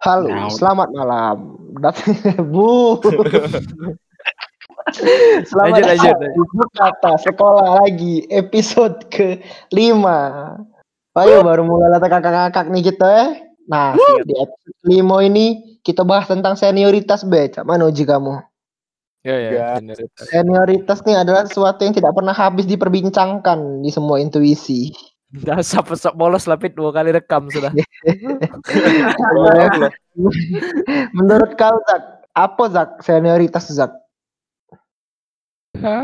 [0.00, 1.36] Halo, Nah, selamat malam.
[1.76, 2.00] Dat-
[2.52, 2.96] Bu.
[5.44, 6.16] selamat Lanjut, lanjut,
[6.56, 10.00] Bu Kata Sekolah lagi episode ke-5.
[11.20, 13.26] Ayo baru mulai lata kakak-kakak nih kita ya.
[13.68, 13.92] Nah,
[14.24, 17.52] di episode kelima ini kita bahas tentang senioritas be.
[17.52, 18.40] Cak mana uji kamu?
[19.20, 19.50] Ya ya.
[19.52, 19.66] Ya.
[19.76, 20.24] senioritas.
[20.32, 24.96] Senioritas nih adalah sesuatu yang tidak pernah habis diperbincangkan di semua intuisi.
[25.46, 27.70] Dasar pesok bolos lapit dua kali rekam sudah.
[31.16, 32.02] Menurut kau Zak,
[32.34, 33.94] apa Zak senioritas Zak?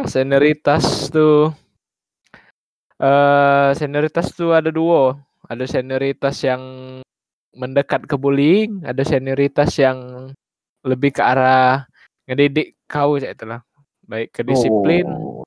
[0.07, 1.51] Senioritas tuh
[3.03, 5.19] eh senioritas tuh ada dua.
[5.47, 6.63] Ada senioritas yang
[7.55, 10.31] mendekat ke bullying, ada senioritas yang
[10.87, 11.87] lebih ke arah
[12.27, 13.63] ngedidik kau ya itulah.
[14.07, 15.43] Baik ke disiplin, Oh.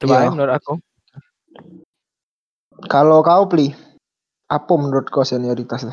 [0.00, 0.32] baik Iya.
[0.32, 0.72] menurut aku.
[2.86, 3.74] Kalau kau Pli,
[4.46, 5.90] apa menurut kau senioritas?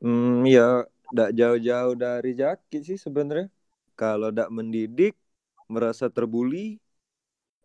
[0.00, 3.52] Hmm, ya, ndak jauh-jauh dari Jaki sih sebenarnya.
[4.00, 5.12] Kalau ndak mendidik,
[5.68, 6.80] merasa terbuli.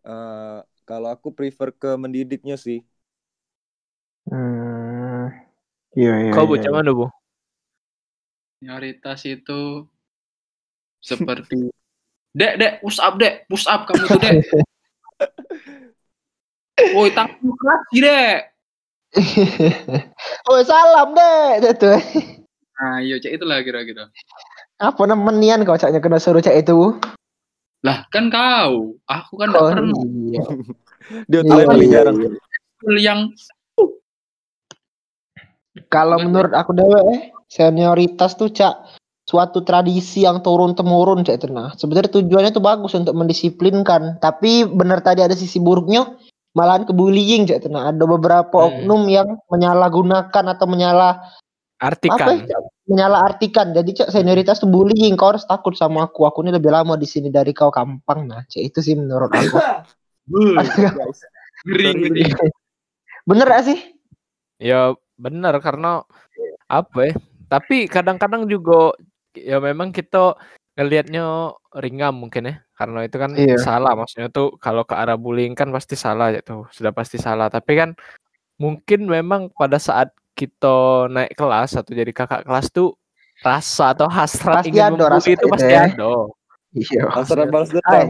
[0.00, 2.80] eh, kalau aku prefer ke mendidiknya sih.
[4.28, 5.32] Hmm.
[5.96, 6.32] Iya iya.
[6.36, 6.68] Kau iya.
[6.68, 7.08] mana bu?
[8.60, 9.88] Senioritas itu
[11.00, 11.72] seperti
[12.30, 14.34] Dek, dek, push up, dek, push up kamu tuh, dek.
[16.96, 18.38] Woi, tangan keras sih, dek.
[20.48, 21.92] oh salam deh, itu.
[22.80, 24.08] Nah, iya, cek itulah kira-kira.
[24.80, 26.96] Apa nemenian kau caknya kena suruh cak itu?
[27.84, 28.96] Lah, kan kau.
[29.04, 30.42] Aku kan nggak Oh, pernah iya.
[31.30, 32.16] Dia tuh Iya, yang paling iya, jarang.
[32.96, 33.20] yang
[35.90, 38.74] Kalau menurut aku dewe eh, senioritas tuh cak
[39.26, 41.74] suatu tradisi yang turun temurun cak itu nah.
[41.74, 46.14] Sebenarnya tujuannya tuh bagus untuk mendisiplinkan, tapi benar tadi ada sisi buruknya
[46.50, 47.90] malahan ke bullying cak itu nah.
[47.90, 48.84] Ada beberapa Hmm.
[48.84, 51.22] oknum yang menyalahgunakan atau menyalah
[51.80, 52.44] apa Artikan.
[52.44, 52.58] ya,
[52.92, 53.72] menyalah artikan.
[53.72, 55.16] Jadi cak senioritas tuh bullying.
[55.16, 56.28] Kau harus takut sama aku.
[56.28, 58.44] Aku ini lebih lama di sini dari kau kampang nah.
[58.44, 59.56] Cak itu sih menurut aku.
[63.28, 63.78] Bener gak sih?
[64.60, 66.04] Ya benar karena
[66.68, 67.14] apa ya?
[67.48, 68.92] Tapi kadang-kadang juga
[69.32, 70.36] ya memang kita
[70.80, 72.54] ngelihatnya ringan mungkin ya.
[72.72, 73.60] Karena itu kan Iya.
[73.60, 76.64] salah maksudnya tuh kalau ke arah bullying kan pasti salah ya tuh.
[76.72, 77.52] Sudah pasti salah.
[77.52, 77.90] Tapi kan
[78.56, 82.96] mungkin memang pada saat kita naik kelas atau jadi kakak kelas tuh
[83.44, 85.84] rasa atau hasrat Pasti ingin rasa membuli itu pasti ya.
[85.92, 86.12] ada.
[86.72, 87.02] Iya.
[87.12, 88.08] Antara balas dendam.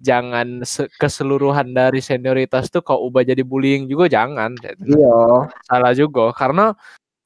[0.04, 4.56] jangan se- keseluruhan dari senioritas tuh kau ubah jadi bullying juga jangan.
[4.84, 5.48] Iya.
[5.64, 6.76] Salah juga karena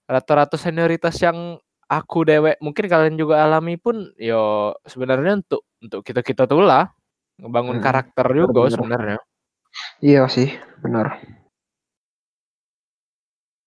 [0.07, 6.23] rata-rata senioritas yang aku dewek mungkin kalian juga alami pun yo sebenarnya untuk untuk kita
[6.23, 6.91] kita tuh lah
[7.37, 7.85] ngebangun Mm-mm.
[7.85, 9.19] karakter juga sebenarnya.
[10.01, 10.49] Iya sih,
[10.81, 11.21] benar.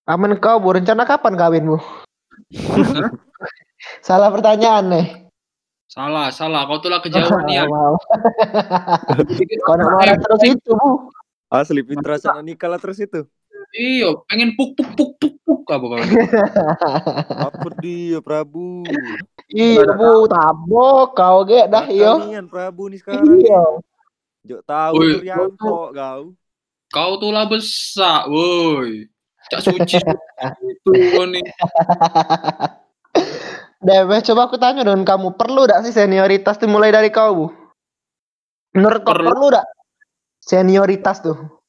[0.09, 0.75] Aman kau, Bu.
[0.75, 1.79] Rencana kapan kawinmu?
[4.07, 5.07] Salah pertanyaan nih.
[5.87, 6.67] Salah, salah.
[6.67, 7.63] Kau tuh lah kejauhan ya.
[7.67, 7.95] Wow.
[9.67, 11.11] Kau nak marah terus itu, Bu.
[11.51, 13.27] Asli Fitra sana nikah lah terus itu.
[13.71, 15.99] Iya, pengen puk puk puk puk puk apa kau?
[17.47, 18.83] Apa dia Prabu?
[19.47, 20.27] iya, Bu.
[20.27, 22.19] Tabok kau ge dah iya.
[22.19, 23.39] Kalian Prabu nih sekarang.
[23.39, 23.63] Iya.
[24.43, 26.21] Jok tahu Rianto kau.
[26.91, 29.07] Kau tuh lah besar, woi.
[29.47, 30.03] Cak suci
[30.67, 31.45] itu kau nih.
[33.81, 37.47] Dewe, coba aku tanya dengan kamu, perlu gak sih senioritas tuh mulai dari kau, Bu?
[38.77, 39.27] Menurut kau Perlu.
[39.33, 39.65] perlu gak?
[40.37, 41.60] Senioritas tuh.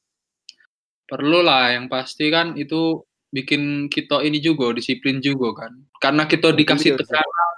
[1.13, 5.77] Perlu lah, yang pasti kan itu bikin kita ini juga disiplin juga kan.
[6.01, 7.55] Karena kita Mungkin dikasih tekanan,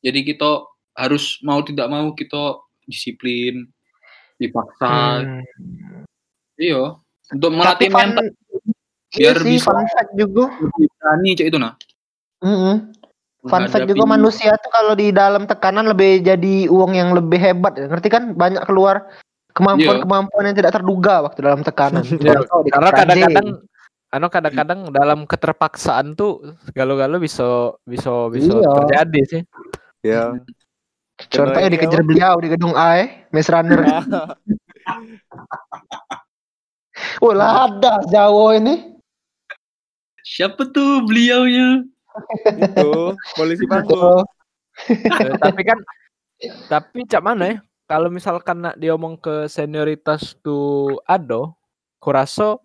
[0.00, 0.64] jadi kita
[0.96, 3.68] harus mau tidak mau kita disiplin,
[4.40, 5.20] dipaksa.
[5.20, 5.44] Hmm.
[6.56, 6.96] Iya,
[7.28, 8.24] untuk melatih fun, mental
[9.12, 10.44] iya biar sih, bisa- fun fact juga.
[10.96, 11.76] berani cek itu nah.
[12.40, 12.96] Mm-mm.
[13.46, 17.36] Fun fact menghadapi- juga manusia tuh kalau di dalam tekanan lebih jadi uang yang lebih
[17.36, 17.76] hebat.
[17.76, 17.86] ya.
[17.86, 18.32] Ngerti kan?
[18.32, 19.06] Banyak keluar
[19.58, 22.02] kemampuan-kemampuan yang tidak terduga waktu dalam tekanan.
[22.22, 23.46] Iya, di Karena kadang-kadang
[24.08, 28.70] anu kadang-kadang dalam keterpaksaan tuh galau-galau bisa bisa bisa Iya.
[28.86, 29.42] terjadi sih.
[30.06, 30.22] Ya.
[31.18, 33.82] Contohnya Kenapa dikejar beliau di gedung A, eh, Maze Runner.
[37.18, 38.94] Oh lah ada Jawa ini.
[40.22, 41.82] Siapa tuh beliaunya?
[42.54, 43.66] Itu polisi.
[43.94, 44.22] Oh,
[44.86, 45.78] Eh, tapi kan
[46.70, 47.56] tapi cak mana ya?
[47.88, 51.56] Kalau misalkan nak diomong ke senioritas tuh ado,
[51.96, 52.60] kurasa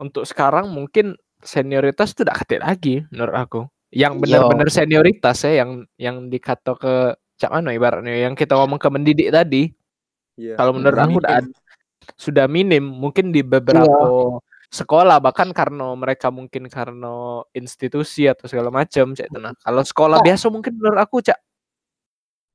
[0.00, 1.12] untuk sekarang mungkin
[1.44, 3.60] senioritas tidak ketik lagi menurut aku.
[3.92, 6.94] Yang benar-benar senioritas ya yang yang dikata ke
[7.36, 9.68] cak mana ibaratnya yang kita ngomong ke mendidik tadi.
[10.40, 10.56] Iya.
[10.56, 11.44] Kalau menurut aku udah
[12.16, 14.40] sudah minim mungkin di beberapa
[14.70, 20.24] sekolah bahkan karena mereka mungkin karena institusi atau segala macam cak nah kalau sekolah Oh.
[20.24, 21.38] biasa mungkin menurut aku cak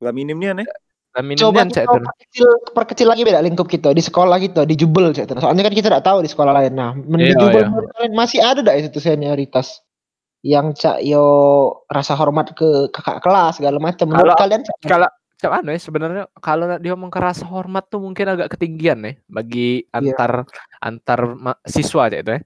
[0.04, 0.68] Lah minimnya nih.
[1.16, 5.32] Lah Coba kita perkecil, perkecil lagi beda lingkup kita di sekolah kita di Jubel cek.
[5.40, 6.76] Soalnya kan kita tidak tahu di sekolah lain.
[6.76, 7.88] Nah, men- di Iya, Jubel iya.
[7.96, 9.80] kalian masih ada tidak itu senioritas
[10.44, 11.24] yang cak yo
[11.88, 14.12] rasa hormat ke kakak kelas segala macam.
[14.12, 14.76] Menurut Kalau- kalian Cak?
[14.84, 19.14] kalau cak mana ya sebenarnya kalau dia ngomong kerasa hormat tuh mungkin agak ketinggian ya
[19.26, 19.96] bagi Iya.
[20.16, 20.32] antar
[20.80, 22.42] antar ma- siswa cak itu ya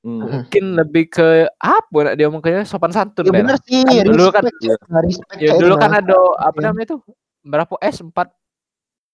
[0.00, 0.24] Hmm.
[0.24, 1.28] mungkin lebih ke
[1.60, 5.04] apa nak dia ngomong sopan santun Ya bener sih, Kan dulu kan- respect, Cak.
[5.04, 7.00] Respect ya Cak, dulu kan ada apa namanya tuh
[7.42, 8.12] berapa S 4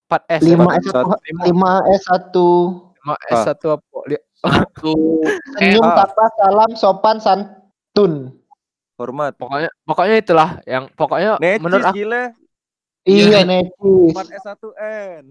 [0.07, 0.79] 4 S lima apa?
[0.79, 1.43] S satu Lima.
[1.45, 2.47] lima S satu
[2.97, 4.93] Lima S satu apa li- Satu
[5.55, 5.95] senyum Ah.
[5.99, 8.31] tapa salam sopan santun.
[8.95, 9.35] Hormat.
[9.35, 12.23] pokoknya pokoknya itulah yang pokoknya Necis menurut aku gile.
[13.03, 14.13] Iya necis.
[14.13, 15.23] 4 S1N.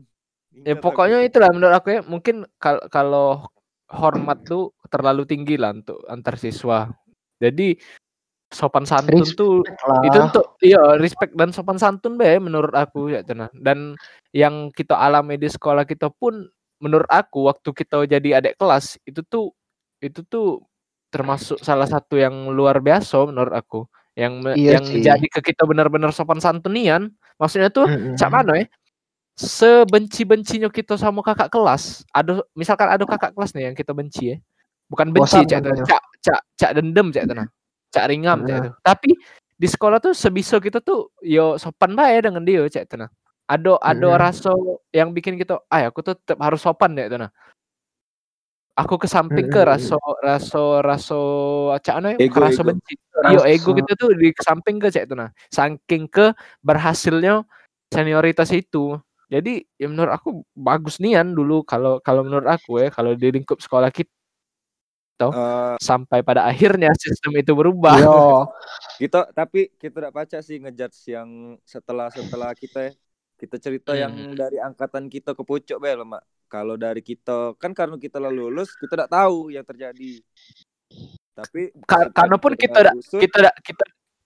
[0.57, 3.27] ya pokoknya itulah menurut aku ya mungkin kalau kalau
[3.85, 6.87] hormat tuh terlalu tinggi lah untuk antar siswa
[7.35, 7.75] jadi
[8.55, 9.99] sopan santun Respect tuh lah.
[10.07, 13.51] itu untuk iya respect dan sopan santun be menurut aku ya Cina.
[13.59, 13.99] dan
[14.31, 16.47] yang kita alami di sekolah kita pun
[16.79, 19.51] menurut aku waktu kita jadi adik kelas itu tuh
[19.99, 20.63] itu tuh
[21.11, 23.83] termasuk salah satu yang luar biasa menurut aku
[24.15, 25.03] yang Iya yang sih.
[25.03, 28.15] jadi ke kita benar-benar sopan santunian maksudnya tuh Mm-mm.
[28.15, 28.67] cak mana ya
[29.35, 34.37] sebenci-bencinya kita sama kakak kelas ada misalkan ada kakak kelas nih yang kita benci ya
[34.87, 37.49] bukan benci Bosan cak cak cak cak dendam cak tenang
[37.95, 39.15] cak ringam cak itu tapi
[39.55, 43.11] di sekolah tuh sebisa kita tuh yo sopan bae dengan dia cak tenang
[43.47, 44.19] ada ada Mm-mm.
[44.19, 44.51] rasa
[44.91, 47.31] yang bikin kita ah aku tuh tetap harus sopan ya tenang
[48.75, 49.71] aku ke samping ke Mm-mm.
[49.71, 51.19] rasa rasa rasa
[51.79, 52.69] cak ano ya Ego, rasa ego.
[52.75, 52.93] benci
[53.31, 55.31] Yo ego kita tuh di samping ke cek itu nah.
[55.49, 57.41] Saking ke berhasilnya
[57.89, 58.99] senioritas itu.
[59.31, 63.57] Jadi ya menurut aku bagus nian dulu kalau kalau menurut aku ya kalau di lingkup
[63.57, 64.11] sekolah kita
[65.15, 67.95] Eh, sampai pada akhirnya sistem itu berubah.
[67.95, 68.11] Yo,
[68.99, 71.29] kita tapi kita tidak baca sih ngejudge yang
[71.63, 72.91] setelah setelah kita
[73.35, 74.35] kita cerita yang Hmm.
[74.35, 78.75] dari angkatan kita ke pucuk bel mak kalau dari kita kan karena kita lalu lulus
[78.75, 80.19] kita tidak tahu yang terjadi
[81.31, 83.83] tapi Ka- karena pun kita dengar dak- usut, kita dak- kita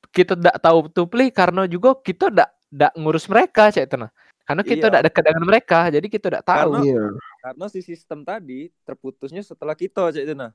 [0.09, 4.09] kita tidak tahu betul Pli, karena juga kita tidak tidak ngurus mereka cek itu nah.
[4.41, 4.89] Karena kita Iya.
[4.89, 6.71] tidak dekat dengan mereka, jadi kita tidak tahu.
[6.73, 7.03] Karena- iya.
[7.39, 10.49] karena si sistem tadi terputusnya setelah kita cek itu nah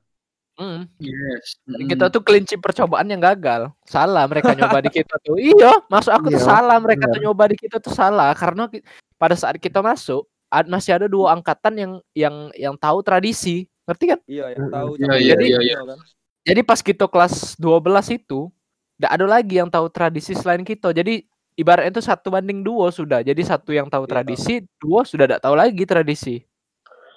[0.55, 0.87] Hmm.
[1.03, 1.59] yes.
[1.67, 3.75] Dan kita tuh kelinci percobaan yang gagal.
[3.85, 5.35] Salah mereka nyoba di kita tuh.
[5.35, 6.77] Iya, masuk aku tuh Iya, salah.
[6.79, 7.15] Mereka benar.
[7.15, 8.71] tuh nyoba di kita tuh salah karena
[9.19, 13.67] pada saat kita masuk ad- masih ada dua angkatan yang yang yang tahu tradisi.
[13.85, 14.21] Ngerti kan?
[14.25, 14.73] iya yang Mm-mm.
[14.73, 15.79] tahu Iya, zaman iya, dulu iya, iya.
[15.85, 15.99] kan
[16.45, 18.49] Jadi pas kita kelas 12 itu
[18.95, 20.95] tidak ada lagi yang tahu tradisi selain kita.
[20.95, 23.21] Jadi ibaratnya itu satu banding dua sudah.
[23.21, 24.13] Jadi satu yang tahu Iya.
[24.13, 26.47] tradisi, dua sudah tidak tahu lagi tradisi.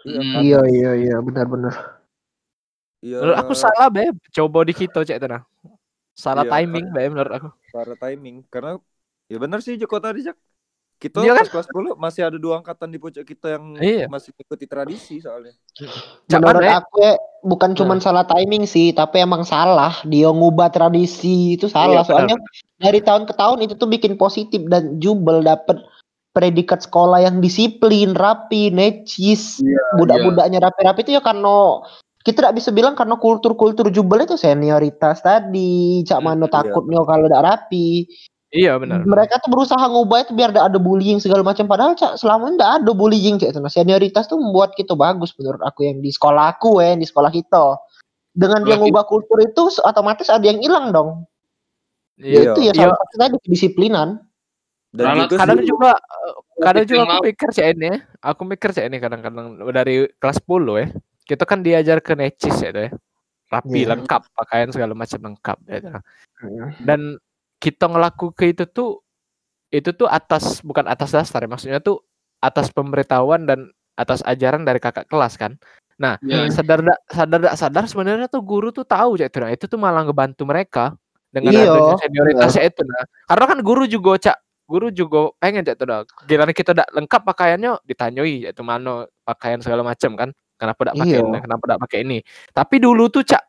[0.04, 0.32] iya Hmm.
[0.34, 0.42] kan?
[0.42, 1.97] Iya iya iya benar-benar.
[3.00, 4.10] Iya Menurut aku salah, Be.
[4.30, 5.44] Coba di kita cek nah.
[6.18, 6.52] Salah Iya.
[6.58, 7.50] timing, Be, menurut aku.
[7.70, 8.80] para timing karena
[9.28, 10.38] ya benar sih Joko tadi Jak
[10.98, 11.46] kita Iya kan?
[11.46, 14.10] kelas 10 masih ada dua angkatan di pucuk kita yang Iya.
[14.10, 15.54] masih mengikuti tradisi soalnya
[16.26, 16.82] Cak Menurut ya?
[16.82, 17.14] aku ya,
[17.46, 22.02] bukan cuman salah timing sih, tapi emang salah dia ngubah tradisi itu salah.
[22.02, 22.38] Iya, benar, Soalnya
[22.82, 25.78] dari tahun ke tahun itu tuh bikin positif dan jubel dapet
[26.34, 31.86] predikat sekolah yang disiplin, rapi, necis, Iya, budak-budaknya rapi-rapi itu ya karena
[32.28, 36.60] kita tidak bisa bilang karena kultur-kultur jubel itu senioritas tadi, cak Hmm, mano iya.
[36.60, 38.04] takutnya kalau tidak rapi.
[38.52, 39.08] Iya, benar.
[39.08, 41.68] Mereka tuh berusaha ngubah itu biar tidak ada bullying segala macam.
[41.72, 43.56] Padahal cak selama ini tidak ada bullying cak.
[43.56, 47.08] Nah, senioritas tuh membuat kita bagus menurut aku yang di sekolah aku ya, yang di
[47.08, 47.80] sekolah kita.
[48.36, 51.24] Dengan dia ngubah kultur itu otomatis ada yang hilang dong.
[52.20, 52.52] Iya.
[52.52, 52.92] Itu ya Iya.
[52.92, 54.10] salah satu tadi kedisiplinan.
[54.98, 57.98] dan kadang sih, juga eh, kadang juga aku cek ini ya.
[58.24, 60.88] aku mikir cek ini kadang-kadang dari kelas 10 ya
[61.28, 62.92] kita kan diajar ke necis ya tuh ya.
[63.48, 63.96] Rapi Iya.
[63.96, 65.94] lengkap pakaian segala macam lengkap ya tuh.
[66.84, 67.20] dan
[67.58, 69.02] kita ngelaku ke itu tuh
[69.72, 72.04] itu tuh atas bukan atas dasar ya maksudnya tuh
[72.40, 75.56] atas pemberitahuan dan atas ajaran dari kakak kelas kan.
[75.98, 76.52] Nah Iya.
[76.54, 79.80] sadar dak sadar dak sadar sebenarnya tuh guru tuh tahu cek itu nah itu tuh
[79.82, 80.94] malah ngebantu mereka
[81.34, 85.76] dengan Iya, adanya senioritasnya itu nah karena kan guru juga cak guru juga pengen cak
[85.80, 86.00] tuh dah.
[86.28, 91.14] Giliran kita dak lengkap pakaiannya ditanyoi itu mana pakaian segala macam kan kenapa dak pakai
[91.16, 91.24] Iya.
[91.24, 92.18] ini kenapa dak pakai ini
[92.52, 93.44] tapi dulu tuh cak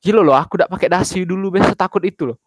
[0.00, 2.38] gila loh aku dak pakai dasi dulu biasa takut itu loh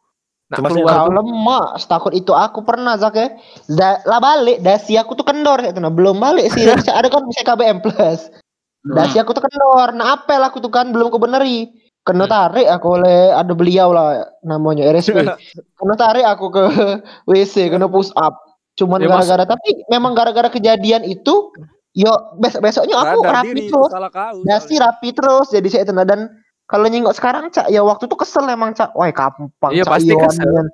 [0.49, 3.37] nak Cuma keluar Kau lemah, setakut itu aku pernah Zak ya.
[3.69, 6.65] Da, lah balik, dasi aku tuh kendor ya nah, belum balik sih.
[6.89, 8.33] Ada kan bisa KBM plus.
[8.81, 8.97] Hmm.
[8.97, 11.69] Dasi aku tuh kendor, nah apel aku tuh kan belum kebeneri.
[12.01, 12.33] Kena Hmm.
[12.33, 15.21] tarik aku oleh ada beliau lah namanya RSP.
[15.77, 16.63] Kena tarik aku ke
[17.29, 18.33] WC, kena push up.
[18.73, 21.53] Cuman Ya, mas- gara-gara tapi memang gara-gara kejadian itu
[21.91, 23.89] Yo besok besoknya aku Sadar rapi diri, terus.
[23.89, 24.37] salah kau.
[24.45, 24.79] Dasi soalnya.
[24.85, 26.29] rapi terus jadi saya itu nah, dan
[26.65, 30.13] kalau nyingok sekarang cak ya waktu itu kesel emang cak wah gampang Iya, cak pasti
[30.13, 30.65] kesel.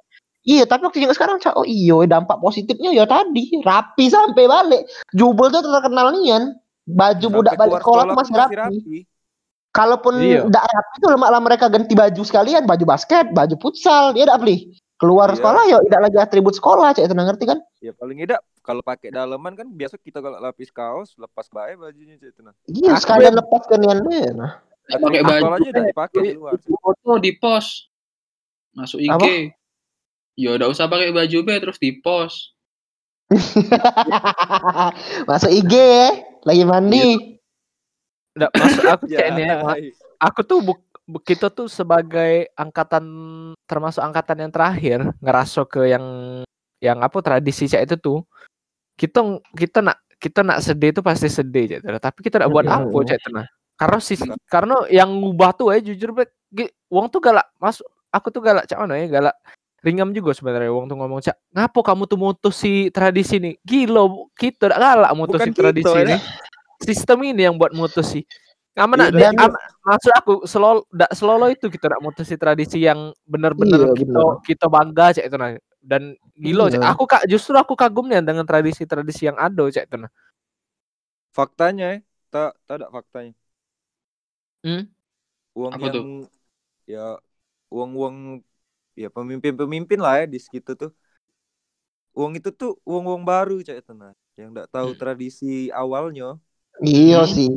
[0.43, 4.83] iya tapi waktu nyingok sekarang cak oh iyo dampak positifnya ya tadi rapi sampai balik
[5.11, 6.51] jubel tuh terkenal nian
[6.83, 9.07] baju Sampai budak balik sekolah masih rapi,
[9.71, 10.43] kalaupun Iya.
[10.51, 14.75] tidak rapi itu malah mereka ganti baju sekalian baju basket baju futsal dia tidak beli
[14.95, 15.37] keluar Iya.
[15.37, 17.57] sekolah ya tidak lagi atribut sekolah itu nah, ngerti kan?
[17.79, 22.15] Ya paling tidak kalau pakai daleman kan biasa kita kalau lapis kaos lepas bae bajunya
[22.15, 22.53] cek itu nah.
[22.65, 24.51] iya sekalian yang- lepas nian deh nah.
[24.85, 26.51] Pakai baju sekolahnya tidak dipakai di luar.
[26.61, 27.89] foto di post
[28.71, 29.27] masuk IG Apa?
[30.35, 32.53] ya udah usah pakai baju be terus di post
[35.29, 36.09] masuk IG ya
[36.45, 37.05] lagi mandi.
[38.35, 39.55] Nggak, maksud aku Ya, ini ya,
[40.19, 43.05] aku tuh buk, bu- kita tuh sebagai angkatan
[43.69, 46.05] termasuk angkatan yang terakhir ngerasa ke yang
[46.81, 48.19] yang apa tradisi cak itu tuh
[48.97, 49.21] kita
[49.53, 52.89] kita nak kita nak sedih itu pasti sedih cak tapi kita nak buat Mm-mm.
[52.89, 53.45] apa cak itu nah
[53.75, 56.15] karena sih karena yang ngubah tuh eh jujur
[56.49, 59.35] gi- uang tuh galak masuk aku tuh galak cak mana ya galak
[59.85, 64.09] ringam juga sebenarnya uang tuh ngomong cak ngapo kamu tuh mutus si tradisi nih gila
[64.09, 64.31] Bu.
[64.33, 66.01] kita galak mutus Bukan si kita, tradisi ya.
[66.07, 66.17] ini
[66.81, 68.23] sistem ini yang buat mutus sih
[68.75, 72.35] Aman Iya, nak, dan- am- maksud aku selol dak selolo itu kita nak mutus si
[72.35, 76.01] tradisi yang benar-benar Iya, kita kita bangga cek itu nah dan
[76.35, 76.91] gilo cek Iya.
[76.91, 80.11] aku kak justru aku kagumnya dengan tradisi-tradisi yang ada cek itu nah
[81.35, 81.97] Faktanya ya,
[82.31, 83.35] tak tak ada faktanya.
[84.63, 84.87] Hmm?
[85.55, 86.03] Uang Apa yang tuh?
[86.87, 87.05] ya
[87.71, 88.39] uang-uang
[88.95, 90.91] ya pemimpin-pemimpin lah ya di situ tuh.
[92.15, 94.15] Uang itu tuh uang-uang baru cek itu nah.
[94.39, 94.99] Yang enggak tahu Hmm.
[94.99, 96.39] tradisi awalnya,
[96.83, 97.35] iya Hmm.
[97.35, 97.51] sih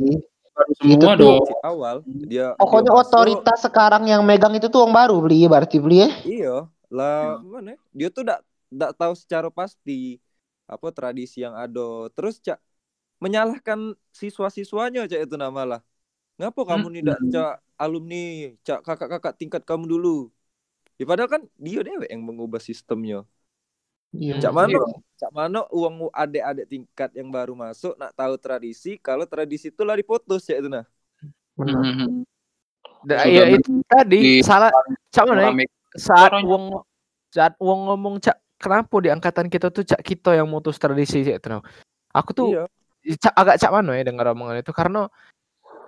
[0.95, 1.97] Itu semua tuh- dong si awal
[2.29, 5.97] dia Pokoknya dia masuk, otoritas sekarang yang megang itu tuh uang baru beli berarti beli
[6.03, 6.09] ya.
[6.27, 6.47] Iya,
[6.95, 7.15] lah
[7.53, 7.67] mana?
[7.73, 7.77] ya?
[7.97, 8.39] Dia tuh enggak
[8.73, 9.91] enggak tahu secara pasti
[10.73, 11.81] apa tradisi yang ada.
[12.15, 12.57] Terus cak
[13.23, 13.79] menyalahkan
[14.21, 15.81] siswa-siswanya cak itu nama lah.
[16.39, 17.31] Ngapa kamu Hmm.
[17.33, 17.49] cak
[17.83, 18.17] alumni,
[18.65, 20.09] cak kakak-kakak tingkat kamu dulu?
[20.99, 23.17] Ya padahal kan dia dewe yang mengubah sistemnya.
[24.09, 24.41] Iya.
[24.41, 24.51] Cak?
[24.69, 24.81] Iya.
[25.19, 29.93] Cak mana uang adik-adik tingkat yang baru masuk nak tahu tradisi kalau tradisi itu lah
[29.93, 30.85] diputus cak itu nah.
[31.59, 32.25] Mhm.
[33.05, 34.71] Da- Sudah ya itu tadi di- salah
[35.13, 35.51] cak ya?
[35.51, 35.65] Rame.
[35.93, 36.83] saat uang
[37.29, 41.37] saat uang ngomong cak kenapa di angkatan kita tuh cak kita yang mutus tradisi cak
[41.39, 41.61] itu nah.
[42.09, 42.63] aku tuh Iya.
[43.19, 45.05] cak, agak cak mana ya dengar omongan itu karena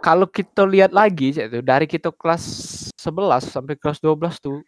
[0.01, 2.43] kalau kita lihat lagi cak itu dari kita kelas
[2.95, 4.61] 11 sampai kelas 12 tuh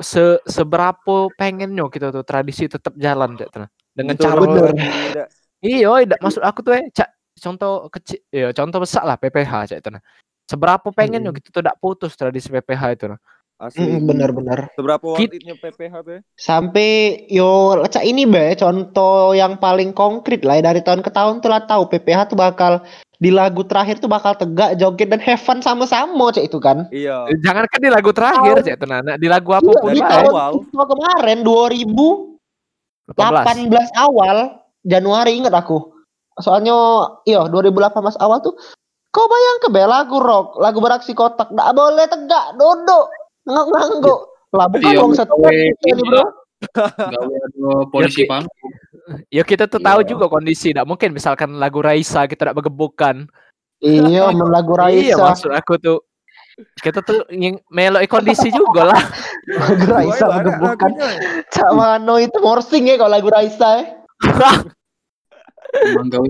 [0.00, 3.70] se seberapa pengennya kita tuh tradisi tetap jalan cak itu nah.
[3.92, 4.70] dengan Betul, cara bener.
[4.72, 5.26] Tidak.
[5.60, 9.78] Iya, tidak maksud aku tuh eh cak contoh kecil, ya contoh besar lah PPH cak
[9.84, 10.02] itu nah.
[10.48, 11.36] Seberapa pengen Mm.
[11.38, 13.20] gitu tuh tidak putus tradisi PPH itu nah.
[13.62, 13.86] Asli.
[13.94, 14.74] Mm, Benar-benar.
[14.74, 16.14] Seberapa Kit- worth it-nya PPH be?
[16.34, 16.88] Sampai
[17.30, 21.50] yo cak ini be contoh yang paling konkret lah ya, dari tahun ke tahun tuh
[21.52, 22.82] lah tahu PPH tuh bakal
[23.22, 26.90] di lagu terakhir tuh bakal tegak joget dan have fun sama-sama cak itu kan.
[26.90, 27.30] Iya.
[27.30, 28.86] Eh, Jangan kan di lagu terakhir cak itu.
[28.90, 30.10] Nah, di lagu apa pun Iya, di lah.
[30.10, 30.50] tahun awal.
[30.58, 33.86] itu kemarin 2018 18.
[33.94, 35.94] awal Januari ingat aku.
[36.42, 36.74] Soalnya
[37.22, 38.58] iya 2018 awal tuh
[39.12, 43.06] kau bayang ke lagu rock, lagu beraksi kotak, nggak boleh tegak, duduk,
[43.46, 44.20] ngangguk-ngangguk.
[44.56, 45.38] Lah bukan Iya, uang satu
[45.86, 46.24] ini bro.
[46.72, 48.48] Gawe ada polisi Ki- pam.
[49.28, 50.08] Ya kita tuh tahu Iya.
[50.14, 53.26] juga kondisi, tidak mungkin misalkan lagu Raisa kita tidak bergebukan.
[53.82, 55.22] Iya, lagu Iya, Raisa.
[55.26, 55.98] maksud aku tuh
[56.78, 59.02] kita tuh yang meloi kondisi juga lah.
[59.72, 60.90] Lagu Raisa bergebukan.
[61.48, 63.84] Cak Mano itu morsing ya kalau lagu Raisa ya.
[65.82, 66.26] Emang gawe.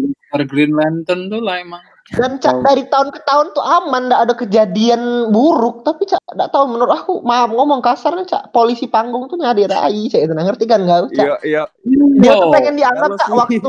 [0.49, 1.83] Green Lantern tuh lah emang.
[2.13, 5.87] Dan cak dari tahun ke tahun tuh aman, nggak ada kejadian buruk.
[5.87, 10.11] Tapi cak nggak tahu menurut aku, maaf ngomong kasarnya cak polisi panggung tuh nyari rai,
[10.11, 11.15] cak itu ngerti kan nggak?
[11.15, 11.63] Cak Iya, iya.
[12.21, 12.55] dia tuh Wow.
[12.55, 13.61] pengen dianggap cak waktu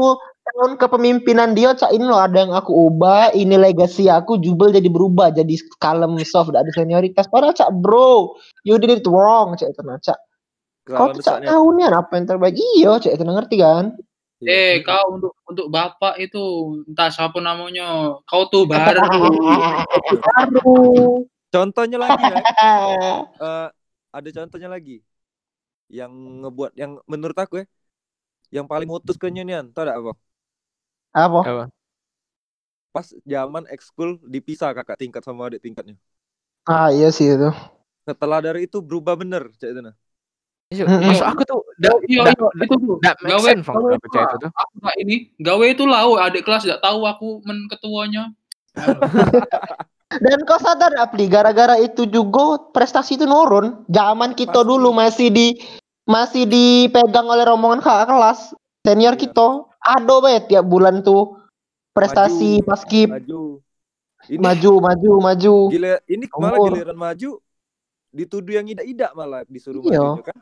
[0.43, 4.91] tahun kepemimpinan dia cak ini loh ada yang aku ubah, ini legacy aku jubel jadi
[4.91, 7.31] berubah jadi kalem soft, ada senioritas.
[7.31, 8.35] Padahal cak bro,
[8.67, 10.19] you did it wrong, cak itu nah cak.
[10.83, 11.49] Kau tuh cak besarnya.
[11.55, 12.55] tahu nih apa yang terbaik.
[12.59, 13.85] Iya, cak itu ngerti kan?
[14.43, 16.43] Eh, kau untuk untuk bapak itu
[16.89, 18.19] entah siapa namanya.
[18.27, 19.01] Kau tuh baru.
[20.23, 21.23] Baru.
[21.53, 22.37] Contohnya lagi ya.
[23.47, 23.67] eh,
[24.13, 24.99] ada contohnya lagi.
[25.87, 26.11] Yang
[26.43, 27.65] ngebuat yang menurut aku ya
[28.53, 30.13] yang paling mutus kenyanian, tau gak apa?
[31.17, 31.39] apa?
[31.41, 31.63] Apa?
[32.93, 35.97] Pas zaman ekskul dipisah kakak tingkat sama adik tingkatnya.
[36.69, 37.49] Ah iya sih itu.
[38.05, 39.97] Setelah dari itu berubah bener, cek itu nah.
[40.73, 40.85] Iya.
[40.89, 42.97] Maksud aku tuh Iya, dak iya, itu tuh.
[42.97, 44.49] make Gawe, sense gawe percaya itu tuh.
[44.51, 45.15] Aku nggak ini.
[45.37, 48.33] Gawe itu lau adik kelas tidak tahu aku men ketuanya.
[50.13, 53.81] Dan kau sadar Apli, gara-gara itu juga prestasi itu nurun.
[53.89, 54.69] Zaman kita Pasti.
[54.69, 55.47] dulu masih di
[56.05, 58.39] masih dipegang oleh rombongan kakak kelas
[58.81, 59.21] senior Iya.
[59.23, 59.47] kita.
[59.83, 61.43] Ado be tiap bulan tuh
[61.91, 62.65] prestasi Maju.
[62.65, 63.41] paskib Maju.
[64.23, 67.31] Ini maju maju maju gila ini malah giliran maju
[68.07, 69.99] dituduh yang idak-idak malah disuruh Iya.
[69.99, 70.37] maju kan.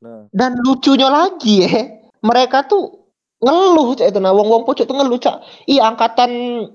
[0.00, 3.04] Nah, dan lucunya lagi ya mereka tuh
[3.40, 6.30] ngeluh cak itu nah wong wong pocok tuh ngeluh cak iya angkatan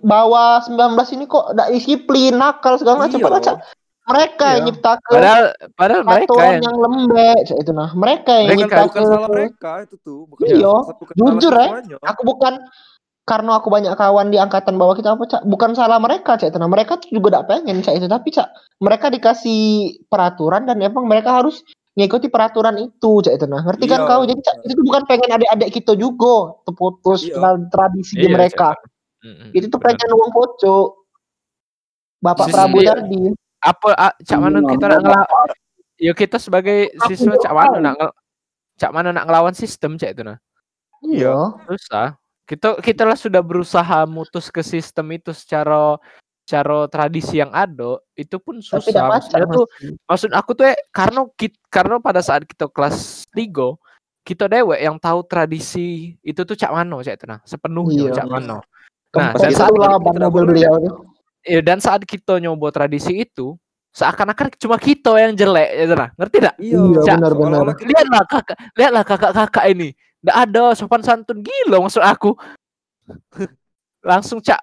[0.05, 3.25] bawah 19 ini kok tidak disiplin nakal segala macam Iya.
[3.25, 3.57] padahal cak
[4.05, 4.65] mereka yang Iya.
[4.69, 8.81] nyiptakan Padahal padahal mereka yang yang lembek cak itu nah mereka yang Mereka bukan, bukan
[8.85, 10.75] nyiptakan salah mereka itu tuh, bukan Iya.
[10.93, 11.69] bukan Jujur, eh.
[11.69, 11.97] siswanya.
[12.05, 12.53] aku bukan
[13.25, 16.57] karena aku banyak kawan di angkatan bawah kita apa cak bukan salah mereka cak itu
[16.61, 18.53] nah mereka tuh juga tidak pengen cak itu tapi cak
[18.85, 19.61] mereka dikasih
[20.13, 21.65] peraturan dan emang mereka harus
[21.95, 24.07] ngikuti peraturan itu cak itu nah ngerti kan Iya.
[24.07, 24.21] kau?
[24.27, 27.35] Jadi cak itu bukan pengen adik-adik kita juga terputus Iya.
[27.39, 28.75] tra- tradisi di Iya, mereka.
[28.75, 28.77] Cak.
[29.55, 30.87] Itu tuh pengen uang pocok.
[32.19, 32.93] Bapak Sisi- Prabu iya.
[32.93, 33.21] tadi
[33.61, 35.49] apa ah, cak mana kita nak ngelawan
[35.97, 37.95] ya kita sebagai siswa cak mana nak
[38.77, 40.37] cak mana nak ngelawan sistem cak itu nah
[41.01, 41.33] iya.
[41.65, 42.13] Susah.
[42.45, 45.97] Kita kita lah sudah berusaha mutus ke sistem itu secara
[46.45, 49.09] secara tradisi yang ada itu pun tidak susah.
[49.09, 49.65] maksudnya tuh
[50.05, 53.73] maksud aku tuh eh, karena kit, karena pada saat kita kelas 3
[54.21, 58.13] kita dewek yang tahu tradisi itu tuh cak mano cak itu nah sepenuhnya Iya.
[58.13, 58.61] cak mano.
[59.09, 60.93] nah, Nah, dan kita saat lah kita tidak beliau tuh
[61.41, 63.57] eh, dan saat kita nyoba tradisi itu
[63.89, 67.41] seakan-akan cuma kita yang jelek ya nah ngerti tak Iya, Iya, Cak, benar, benar.
[67.41, 69.89] seolah-olah kita- lihatlah kakak lihatlah kakak-kakak ini.
[70.21, 72.37] Nggak ada sopan santun gila maksud aku.
[74.05, 74.61] Langsung cak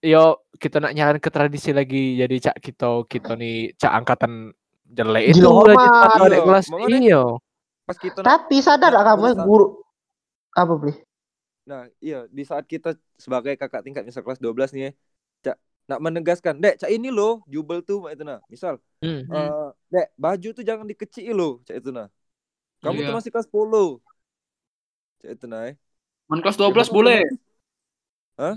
[0.00, 4.52] yo kita nak nyalain ke tradisi lagi jadi cak kita kita nih cak angkatan
[4.84, 5.80] jelek itu adik
[6.30, 7.22] Iya, kelas makanya- iya
[7.82, 9.80] pas kita tapi sadar lah kamu guru
[10.52, 10.94] apa beli
[11.60, 14.92] Nah, iya di saat kita sebagai kakak tingkat misal kelas 12 nih ya,
[15.44, 19.22] Cak, nak menegaskan, "Dek, Cak ini loh, jubel tuh itu nah." Misal, Hmm.
[19.22, 22.10] eh, "Dek, baju tuh jangan dikecil loh." Cak itu nah.
[22.82, 23.14] Kamu tuh Iya.
[23.14, 24.02] masih kelas 10.
[25.22, 25.70] Cak itu nah.
[25.70, 25.78] eh.
[26.26, 27.20] Main kelas Ya, 12 betul, boleh.
[28.34, 28.54] Hah?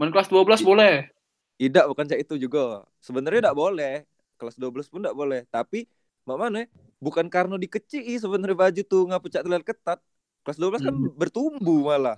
[0.00, 1.12] Main kelas 12 boleh.
[1.60, 2.88] Tidak, bukan Cak itu juga.
[3.04, 4.08] Sebenarnya tidak boleh.
[4.40, 5.44] Kelas 12 pun tidak boleh.
[5.52, 5.84] Tapi
[6.24, 6.64] mak mana?
[6.96, 10.00] Bukan karena dikecil sebenarnya baju tuh ngapa Cak terlihat ketat.
[10.40, 11.12] Kelas 12 kan Hmm.
[11.12, 12.16] bertumbuh malah.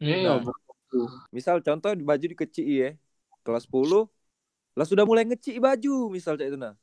[0.00, 0.40] Iya.
[0.40, 0.56] Nah.
[1.28, 2.90] Misal contoh baju dikecil ya.
[3.44, 4.08] Kelas 10
[4.76, 6.76] lah sudah mulai ngecil baju misal cak itu nah.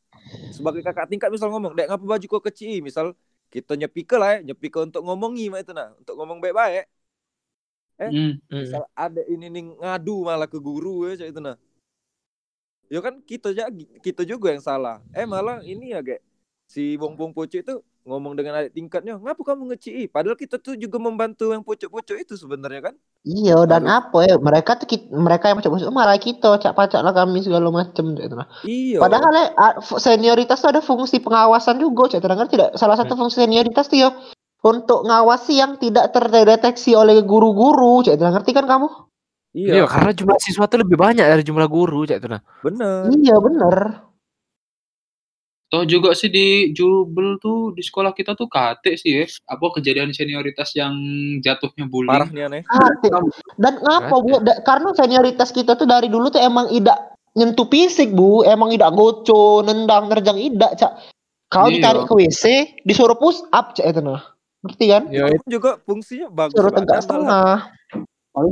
[0.50, 3.14] Sebagai kakak tingkat misal ngomong, "Dek, ngapa baju kok kecil?" Misal
[3.54, 6.90] kita nyepike lah ya, nyepike untuk ngomongi mak itu nah, untuk ngomong baik-baik.
[8.10, 8.34] Hmm.
[8.50, 8.62] Hmm.
[8.66, 11.58] Misal ada ini nih ngadu malah ke guru ya cak itu nah.
[12.92, 13.72] Ya kan kita aja
[14.04, 15.02] kita juga yang salah.
[15.16, 16.22] Eh malah ini ya, Gek.
[16.70, 20.76] Si Wong Pong Poco itu ngomong dengan adik tingkatnya, "Ngapa kamu ngecil?" Padahal kita tuh
[20.76, 22.96] juga membantu yang pocok-pocok itu sebenarnya kan.
[23.24, 24.12] Iya dan Harus.
[24.12, 28.20] apa ya mereka tuh mereka yang macam malah kita cak pacak lah kami segala macam
[28.20, 28.48] gitu nah.
[28.68, 29.00] Iya.
[29.00, 29.48] Padahal ya,
[29.96, 34.10] senioritas tuh ada fungsi pengawasan juga cak terdengar tidak salah satu fungsi senioritas tuh ya
[34.64, 38.88] untuk ngawasi yang tidak terdeteksi oleh guru-guru cak terdengar ngerti kan kamu?
[39.54, 42.42] Iya, karena jumlah siswa tuh lebih banyak dari jumlah guru cak itu nah.
[42.64, 43.12] bener.
[43.12, 43.76] Iya bener.
[45.74, 49.26] Toh juga sih di Jubel tuh di sekolah kita tuh kate sih ya.
[49.50, 50.94] Apa kejadian senioritas yang
[51.42, 52.14] jatuhnya bullying.
[52.14, 52.62] Parahnya nih.
[52.70, 53.10] Hati.
[53.58, 54.38] Dan ngapa bu?
[54.46, 58.94] Da- karena senioritas kita tuh dari dulu tuh emang idak nyentuh fisik bu, emang idak
[58.94, 60.94] goco, nendang, nerjang idak cak.
[61.50, 61.82] Kau Iya.
[61.82, 62.44] ditarik ke WC,
[62.86, 64.33] disuruh push up cak itu nah.
[64.64, 65.04] Ngerti kan?
[65.12, 67.04] Pun juga fungsinya bagus Suruh tegak malah.
[67.04, 67.54] setengah.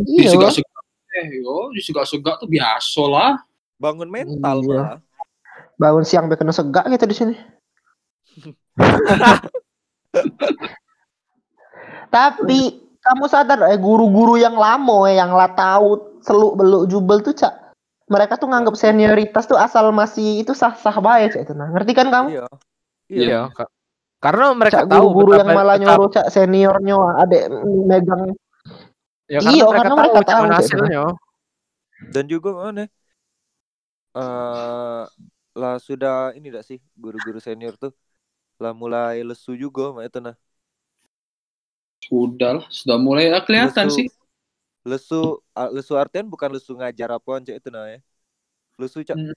[0.03, 0.29] Di Iya.
[0.29, 3.31] segak-segak eh yo, di segak-segak tuh biasa lah.
[3.75, 4.67] bangun mental Iya.
[4.69, 4.99] malah.
[5.75, 7.33] Bangun siang biar kena segak gitu di sini.
[12.11, 12.59] Tapi
[13.01, 17.73] kamu sadar eh guru-guru yang lama eh, yang lah tahu seluk beluk jubel tuh cak
[18.05, 22.13] mereka tuh nganggap senioritas tuh asal masih itu sah-sah baik cak itu nah ngerti kan
[22.13, 22.45] kamu Iya.
[23.09, 23.49] Iya.
[23.49, 23.65] iya.
[24.21, 27.43] Karena mereka cak tahu guru-guru yang malah nyuruh cak seniornya adek
[27.89, 28.23] megang
[29.31, 30.59] Ya, karena Iya, mereka karena tahu mereka tahu, Cak.
[30.59, 31.01] hasilnya.
[32.13, 32.83] Dan juga mana?
[34.19, 35.01] eh
[35.61, 37.91] lah sudah ini tidak sih guru-guru senior tuh
[38.63, 40.35] lah mulai lesu juga mak itu nah.
[42.07, 43.95] Sudah lah, sudah mulai ya, kelihatan Lesu.
[43.97, 44.07] sih.
[44.89, 45.15] Lesu
[45.59, 47.99] ah, lesu artian bukan lesu ngajar apa cak itu nah ya.
[48.81, 49.33] Lesu cak Hmm.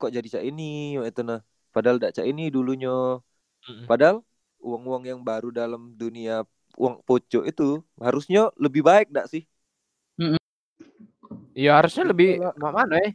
[0.00, 0.62] kok jadi cak ini
[0.98, 1.40] mak itu nah.
[1.74, 2.90] Padahal dak cak ini dulunya.
[3.68, 3.86] Mm-mm.
[3.88, 4.16] Padahal
[4.60, 6.44] uang-uang yang baru dalam dunia
[6.76, 9.44] uang pocok itu harusnya lebih baik dak sih?
[11.56, 13.10] Iya harusnya lebih ma- mana ya?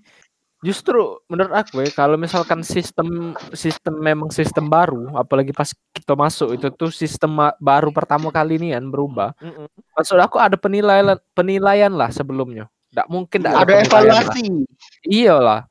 [0.65, 6.57] Justru menurut aku ya kalau misalkan sistem sistem memang sistem baru, apalagi pas kita masuk
[6.57, 9.37] itu tuh sistem baru pertama kali ini kan berubah.
[9.39, 9.69] Mm-mm.
[9.93, 12.65] Maksud aku ada penilaian penilaian lah sebelumnya.
[12.91, 13.83] Tidak mungkin nggak ada lah.
[13.85, 14.45] evaluasi
[15.05, 15.61] Iya lah.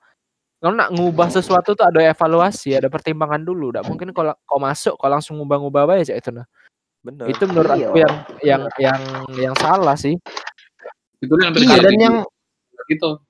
[0.65, 3.69] Kalau nak ngubah sesuatu tuh ada evaluasi, ada pertimbangan dulu.
[3.69, 6.49] Tidak mungkin kalau kau masuk kau langsung ngubah-ngubah aja itu nah.
[7.05, 7.29] Bener.
[7.29, 7.93] Itu menurut Iya.
[7.93, 9.01] aku yang yang yang
[9.37, 10.17] yang salah sih.
[11.21, 12.17] Itu yang Iya dan yang
[12.89, 13.21] gitu.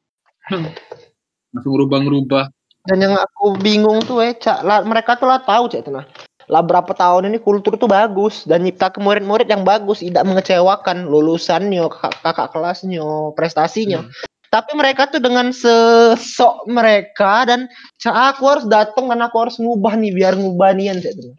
[1.50, 2.54] Langsung ngerubah-ngerubah.
[2.84, 6.04] dan yang aku bingung tuh eh cak lah, mereka tuh lah tahu cak itu nah
[6.52, 11.08] lah berapa tahun ini kultur tuh bagus dan nyipta ke murid-murid yang bagus tidak mengecewakan
[11.08, 13.00] lulusannya kakak, kakak kelasnya
[13.32, 14.04] prestasinya
[14.54, 17.66] tapi mereka tuh dengan sesok mereka dan
[17.98, 21.34] cak aku harus datang dan aku harus ngubah nih biar ngubah nian cak itu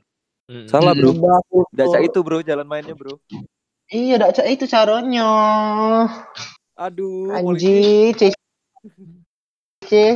[0.46, 0.70] Mm.
[0.70, 1.10] Salah bro.
[1.74, 3.18] Daca itu bro, jalan mainnya bro.
[3.90, 5.26] iya dak cak itu caranya
[6.78, 8.30] Aduh, anji c
[9.82, 10.14] c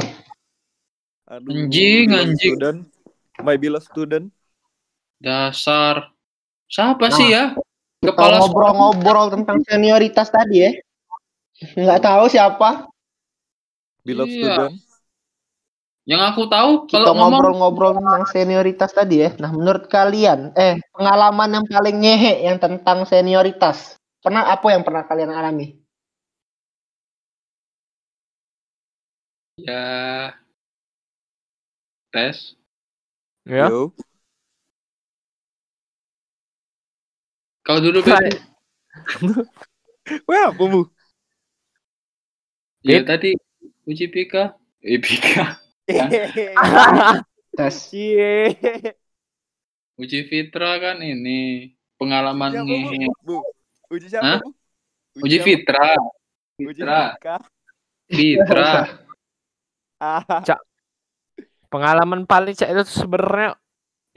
[1.26, 2.54] Aduh, Anjing, anjing.
[2.54, 2.80] Student.
[3.42, 4.30] My beloved student.
[5.18, 6.14] Dasar.
[6.70, 7.58] Siapa Nah, sih ya?
[8.02, 10.72] Kepala ngobrol-ngobrol tentang senioritas tadi ya
[11.60, 12.88] nggak tahu siapa
[14.04, 14.40] Beloved Iya.
[14.40, 14.76] student.
[16.10, 19.30] Yang aku tahu kita kalau ngomong ngobrol-ngobrol tentang senioritas tadi ya.
[19.38, 25.06] Nah, menurut kalian, eh pengalaman yang paling ngehe yang tentang senioritas, pernah apa yang pernah
[25.06, 25.78] kalian alami?
[29.60, 30.32] ya
[32.10, 32.56] tes.
[33.46, 33.68] Ya.
[33.70, 33.92] Yo.
[37.68, 38.40] Kau dulu Bet.
[40.26, 40.64] Wah, apa
[42.80, 43.08] Ya Bit.
[43.08, 43.32] tadi
[43.84, 44.56] uji Pika.
[44.80, 45.60] Eh Pika.
[47.58, 47.76] Tes.
[47.92, 48.56] Cie.
[50.00, 53.12] Uji Fitra kan ini pengalaman Siapa, ngehe.
[53.20, 53.44] Bu?
[53.92, 54.40] Uji siapa, Hah?
[54.40, 54.56] Bu?
[55.28, 55.48] Uji siapa?
[55.50, 55.88] Fitra.
[56.56, 57.02] Uji Fitra.
[57.20, 57.36] Fika.
[58.08, 58.72] Fitra.
[60.00, 60.24] Ah,
[61.70, 63.54] Pengalaman paling cak itu sebenarnya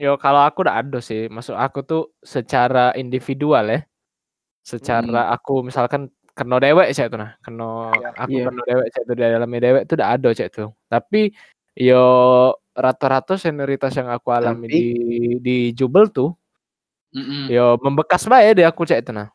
[0.01, 1.27] yo kalau aku udah ada sih.
[1.27, 3.79] Masuk aku tuh secara individual ya.
[4.63, 7.31] Secara aku misalkan kena dewek cak itu nah.
[7.41, 8.09] Kena Iya.
[8.17, 8.43] aku Iya.
[8.49, 10.65] kena dewek cak itu di dalamnya dewek itu udah ada cak itu.
[10.89, 11.21] Tapi
[11.73, 12.05] yo
[12.73, 14.85] rata-rata senioritas yang aku alami Tapi- di
[15.41, 16.33] di Jubel tuh
[17.13, 17.45] Mm-mm.
[17.49, 19.29] yo membekas bae di aku cek itu nah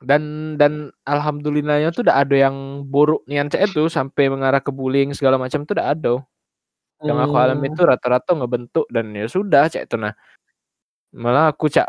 [0.00, 5.12] dan dan alhamdulillahnya tuh udah ada yang buruk nian cek itu sampai mengarah ke bullying
[5.12, 6.14] segala macam tuh udah ada
[7.04, 10.16] yang aku alami itu rata-rata ngebentuk dan ya sudah cek itu nah
[11.12, 11.86] malah aku cak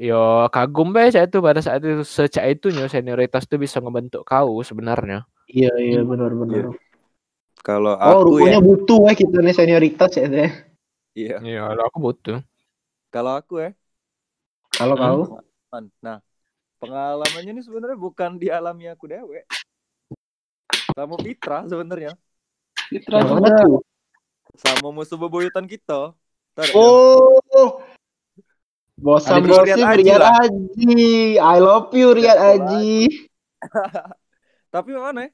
[0.00, 4.64] yo kagum bae cek itu pada saat itu secak itunya senioritas tuh bisa ngebentuk kau
[4.64, 6.64] sebenarnya Iya iya benar benar.
[7.66, 10.50] Kalau Oh aku ya, rupanya butuh ya kita nih senioritas ya teh.
[11.18, 11.36] iya.
[11.42, 12.38] iya kalau aku butuh
[13.10, 13.70] Kalau aku ya,
[14.78, 15.26] Kalau Hmm.
[15.26, 15.82] kau?
[16.06, 16.22] Nah,
[16.78, 19.42] pengalamannya ini sebenarnya bukan dialami aku dewe.
[20.94, 22.14] Sama Fitra sebenarnya,
[22.88, 23.36] Fitra tuh.
[23.42, 23.82] tuh?
[24.54, 26.14] sama musuh bebuyutan kita.
[26.54, 26.66] Nggak?
[26.78, 27.34] Oh.
[27.50, 27.99] Riyad
[29.00, 30.22] bosan Haji Riyad.
[30.22, 31.40] Haji.
[31.40, 33.08] I love you Riyad Haji.
[34.74, 35.26] Tapi mana?
[35.26, 35.30] ya?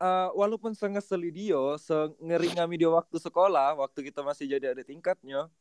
[0.00, 5.52] Eh, walaupun sengeseli dia, sengeringami dia waktu sekolah, waktu kita masih jadi ada tingkatnya,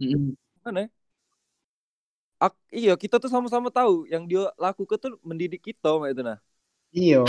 [0.00, 0.32] Mm-mm.
[0.64, 0.88] mana?
[0.88, 0.88] ya?
[2.40, 6.38] Ak- iya, kita tuh sama-sama tahu yang dia lakukan tuh mendidik kita, Mbak itu nah.
[6.90, 7.22] Iya.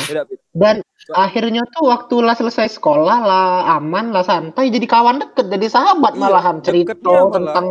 [0.55, 0.81] Dan
[1.13, 6.17] akhirnya tuh waktu lah selesai sekolah lah aman lah santai jadi kawan deket jadi sahabat
[6.17, 7.29] Iya, malahan cerita malah.
[7.29, 7.65] tentang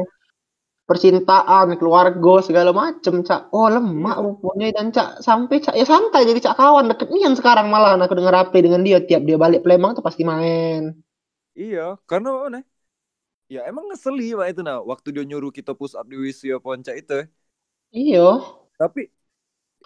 [0.90, 3.54] percintaan keluarga segala macem cak.
[3.54, 4.24] Oh lemak Iya.
[4.26, 4.66] rupanya.
[4.74, 6.90] Dan cak sampai cak ya santai jadi cak kawan.
[6.90, 10.02] Deket nih yang sekarang malahan aku denger apa dengan dia tiap dia balik Palembang tuh
[10.02, 10.98] pasti main.
[11.54, 12.60] Iya, karena mana?
[13.50, 16.94] Ya emang ngeseli Mbak itu nah, waktu dia nyuruh kita push up di Wisya Ponca
[16.94, 17.26] itu.
[17.90, 18.28] iya.
[18.78, 19.10] Tapi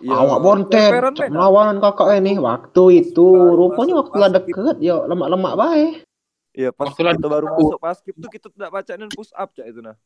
[0.05, 1.33] awak lemperan, cak Ben.
[1.33, 2.37] melawan kakak ini.
[2.41, 5.93] Waktu itu Baru rupanya masuk waktu lah deket ya lemak-lemak baik
[6.55, 9.67] Iya, pas Waktu kita baru masuk paskib tuh kita tidak baca dan push up cak
[9.67, 9.99] itu nah.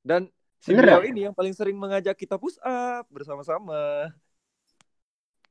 [0.00, 0.28] Dan
[0.60, 1.08] si Bener beliau ya?
[1.12, 4.08] ini yang paling sering mengajak kita push up bersama-sama.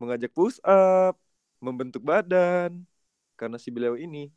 [0.02, 1.16] Mengajak push up,
[1.62, 2.82] membentuk badan.
[3.38, 4.28] Karena si beliau ini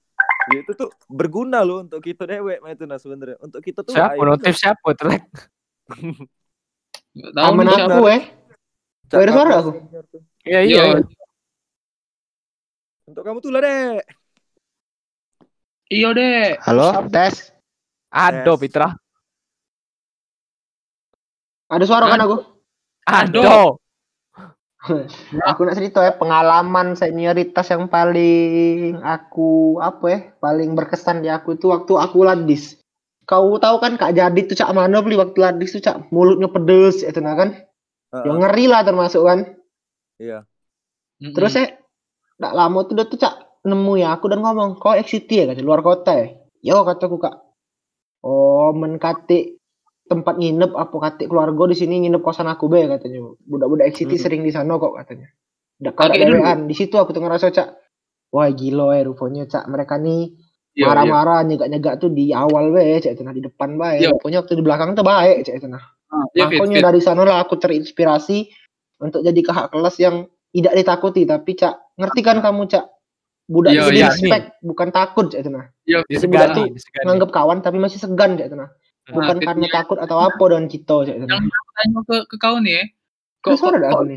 [0.50, 3.38] dia itu tuh berguna loh untuk kita dewek itu nah sebenarnya.
[3.38, 5.22] Untuk kita tuh siapa notif siapa itu Lek?
[7.12, 8.22] Nggak tahu nih, aku eh
[9.12, 9.70] Cak, Ada suara aku?
[10.48, 11.04] iya Iya, iya
[13.04, 14.02] Untuk kamu tuh lah dek.
[15.92, 16.56] Iya deh.
[16.64, 17.52] halo tes
[18.08, 18.72] Ado Yes.
[21.72, 22.36] Ada suara kan aku
[23.08, 23.80] Ado
[25.50, 31.54] Aku nak cerita ya pengalaman senioritas yang paling aku apa ya paling berkesan di aku
[31.54, 32.82] itu waktu aku ladis.
[33.22, 37.06] Kau tahu kan Kak Jadi tuh cak mana beli waktu ladis tuh cak mulutnya pedes
[37.06, 37.62] itu nah kan.
[38.10, 39.38] Heeh, Yang ngeri lah termasuk kan.
[40.18, 40.42] Iya.
[41.22, 41.30] Mm-mm.
[41.30, 41.64] Terus ya
[42.42, 45.62] tak lama tuh dia tuh cak nemu ya aku dan ngomong kau XCT ya kata
[45.62, 46.26] luar kota ya.
[46.58, 47.38] Yo kataku kak.
[48.26, 49.61] Oh menkati
[50.12, 53.32] tempat nginep apa kati keluarga di sini nginep kosan aku be katanya.
[53.48, 54.22] Budak-budak XCT Hmm.
[54.28, 55.32] sering di sana kok katanya.
[55.80, 56.12] Dulu.
[56.12, 56.58] dewean.
[56.68, 57.68] Di situ aku tuh ngerasa cak.
[58.32, 60.32] Wah gila ya rupanya cak mereka nih
[60.72, 60.88] iya.
[60.88, 64.04] marah-marah nyegak-nyegak tuh di awal be cak itu nah di depan bae.
[64.04, 64.12] Iya.
[64.12, 65.82] Rupanya waktu di belakang tuh baik cak itu nah.
[66.12, 68.52] Ah, Iya, Makanya dari sana lah aku terinspirasi
[69.00, 72.84] untuk jadi kakak kelas yang tidak ditakuti tapi cak ngerti kan kamu cak
[73.48, 76.64] budak itu iya, respect bukan takut cak itu nah Jadi budak tuh
[77.02, 78.70] nganggap kawan tapi masih segan cak itu nah
[79.10, 82.36] bukan Nah, karena takut atau apa dengan kita cak itu nah Yang tanya ke ke
[82.38, 82.84] kau nih ya.
[83.42, 84.14] kok Kok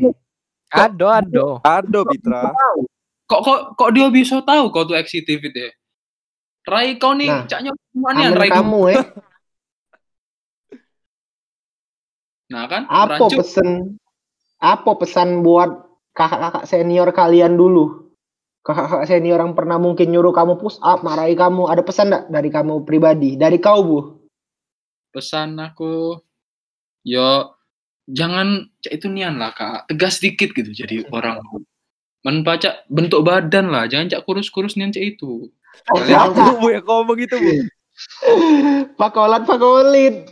[0.66, 1.48] Ado, ado.
[1.62, 2.50] Ado Pitra.
[3.26, 5.70] kok kok kok dia bisa tahu kau tuh exitivit ya?
[6.66, 8.98] Rai kau nih, Nah, caknya semuanya aman Rai kamu eh
[12.46, 13.42] Nah kan, apa rancu.
[13.42, 13.98] pesen
[14.62, 15.82] apa pesan buat
[16.14, 18.06] kakak-kakak senior kalian dulu
[18.62, 22.48] kakak-kakak senior yang pernah mungkin nyuruh kamu push up marahi kamu ada pesan enggak dari
[22.48, 23.98] kamu pribadi dari kau bu
[25.16, 26.20] pesan aku
[27.00, 27.56] yo
[28.04, 29.88] jangan cak itu nian lah kak.
[29.88, 31.40] Tegas dikit gitu jadi orang.
[32.20, 35.48] Menbaca bentuk badan lah jangan cak kurus-kurus nian cak itu.
[36.04, 37.54] Ya bu, bu yang ngomong itu bu.
[39.00, 40.28] pakolat pakolit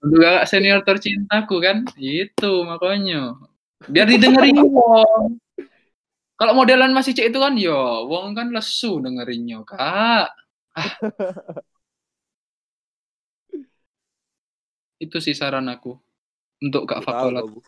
[0.00, 3.36] untuk kakak senior tercintaku kan itu makanya.
[3.84, 5.36] Biar didengerin wong
[6.34, 10.28] kalau modelan masih cek itu kan yo wong kan lesu dengerinnya kak
[10.74, 10.98] Ah.
[15.04, 15.94] Itu sih saran aku
[16.64, 17.60] untuk kak Bu.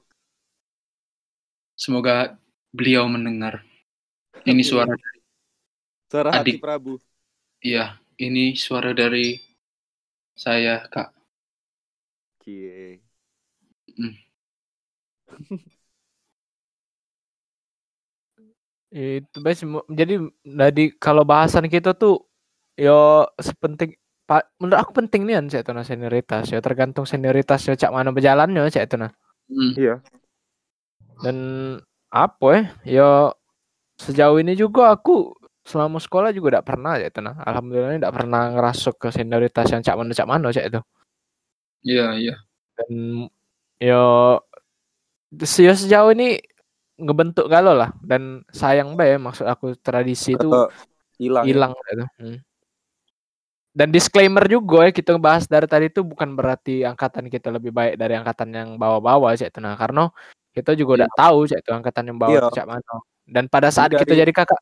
[1.77, 2.40] semoga
[2.72, 3.61] beliau mendengar
[4.49, 4.96] ini suara
[6.09, 6.62] Suara hati Adik.
[6.62, 6.94] Prabu.
[7.61, 9.37] iya ini suara dari
[10.37, 11.09] saya kak
[12.40, 13.03] Cie.
[18.94, 20.14] Itu bes jadi
[20.46, 22.22] jadi kalau bahasan kita tuh
[22.79, 27.74] yo sepenting pak menurut aku penting nih cek itu nah senioritas ya tergantung senioritas ya
[27.78, 29.12] cak mana berjalannya cek itu nah
[29.46, 29.78] Hmm.
[29.78, 30.02] Iya.
[31.22, 31.36] dan
[32.10, 32.62] apa ya
[32.98, 33.10] yo
[33.94, 35.30] sejauh ini juga aku
[35.62, 39.86] selama sekolah juga tidak pernah cek itu nah alhamdulillah tidak pernah ngerasuk ke senioritas yang
[39.86, 40.80] cak mana cak mana cek itu
[41.86, 42.34] iya iya
[42.74, 42.90] dan
[43.78, 44.02] yo
[45.46, 46.42] se- yo sejauh ini
[46.96, 50.48] ngebentuk galau lah dan sayang bae maksud aku tradisi itu
[51.20, 51.44] hilang.
[51.44, 51.48] ya?
[51.48, 52.04] hilang gitu.
[52.18, 52.36] Hmm.
[53.76, 58.00] Dan disclaimer juga ya kita bahas dari tadi itu bukan berarti angkatan kita lebih baik
[58.00, 60.08] dari angkatan yang bawa-bawa cek itu nah karena
[60.56, 62.48] kita juga udah tahu cek itu angkatan yang bawa Iya.
[62.56, 62.94] cak mana.
[63.28, 64.60] Dan pada saat Juga kita di- jadi kakak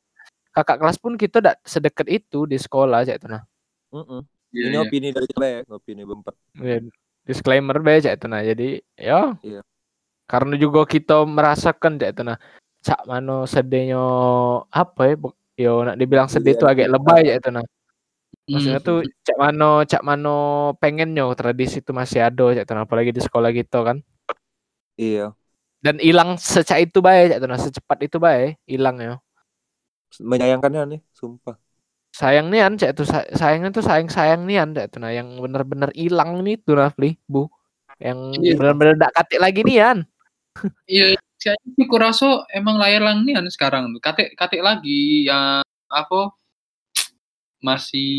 [0.50, 3.46] kakak kelas pun kita udah sedekat itu di sekolah cek itu nah.
[3.94, 4.26] Mm-mm.
[4.50, 4.82] Iya, Ini iya.
[4.82, 6.34] opini dari kita ya, opini bempat.
[6.58, 6.76] Ya,
[7.22, 8.42] disclaimer bae cek itu nah.
[8.42, 9.62] Jadi ya Iya.
[10.26, 12.38] karena juga kita merasakan cek itu nah
[12.82, 14.02] cak mano sedihnya
[14.74, 15.14] apa ya
[15.54, 16.92] yo nak dibilang sedih itu Iya, agak iya.
[16.98, 17.64] lebay cek itu nah.
[18.44, 18.88] Maksudnya Hmm.
[18.88, 20.36] tuh cak mano cak mano
[20.76, 24.04] pengennya tradisi itu masih ada cak tuh apalagi di sekolah gitu kan.
[25.00, 25.32] Iya.
[25.80, 29.16] Dan hilang secak itu baik cak tuh secepat itu baik hilang ya.
[30.20, 31.56] Menyayangkannya nih, sumpah.
[32.14, 35.90] Sayang nian cak itu sa- sayangnya tuh sayang sayang nian cak tuh nah yang bener-bener
[35.96, 37.48] hilang nih tuh Rafli bu.
[37.98, 38.54] Yang Iya.
[38.60, 40.04] bener-bener dak katik lagi nian.
[40.86, 44.04] Iya, saya sih kurasa emang layar lang nih sekarang tuh.
[44.04, 46.30] Katik katik lagi yang apa
[47.64, 48.10] masih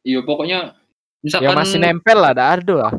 [0.00, 0.72] iya pokoknya
[1.20, 2.92] misalkan Ya masih nempel lah ada lah.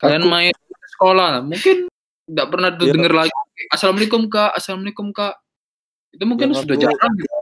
[0.00, 0.54] kalian Aku- main
[0.96, 1.76] sekolah lah, mungkin
[2.24, 2.92] nggak pernah Iya.
[2.96, 3.32] denger lagi
[3.68, 5.36] assalamualaikum kak assalamualaikum kak
[6.10, 7.36] itu mungkin Yang sudah aku- jarang gitu.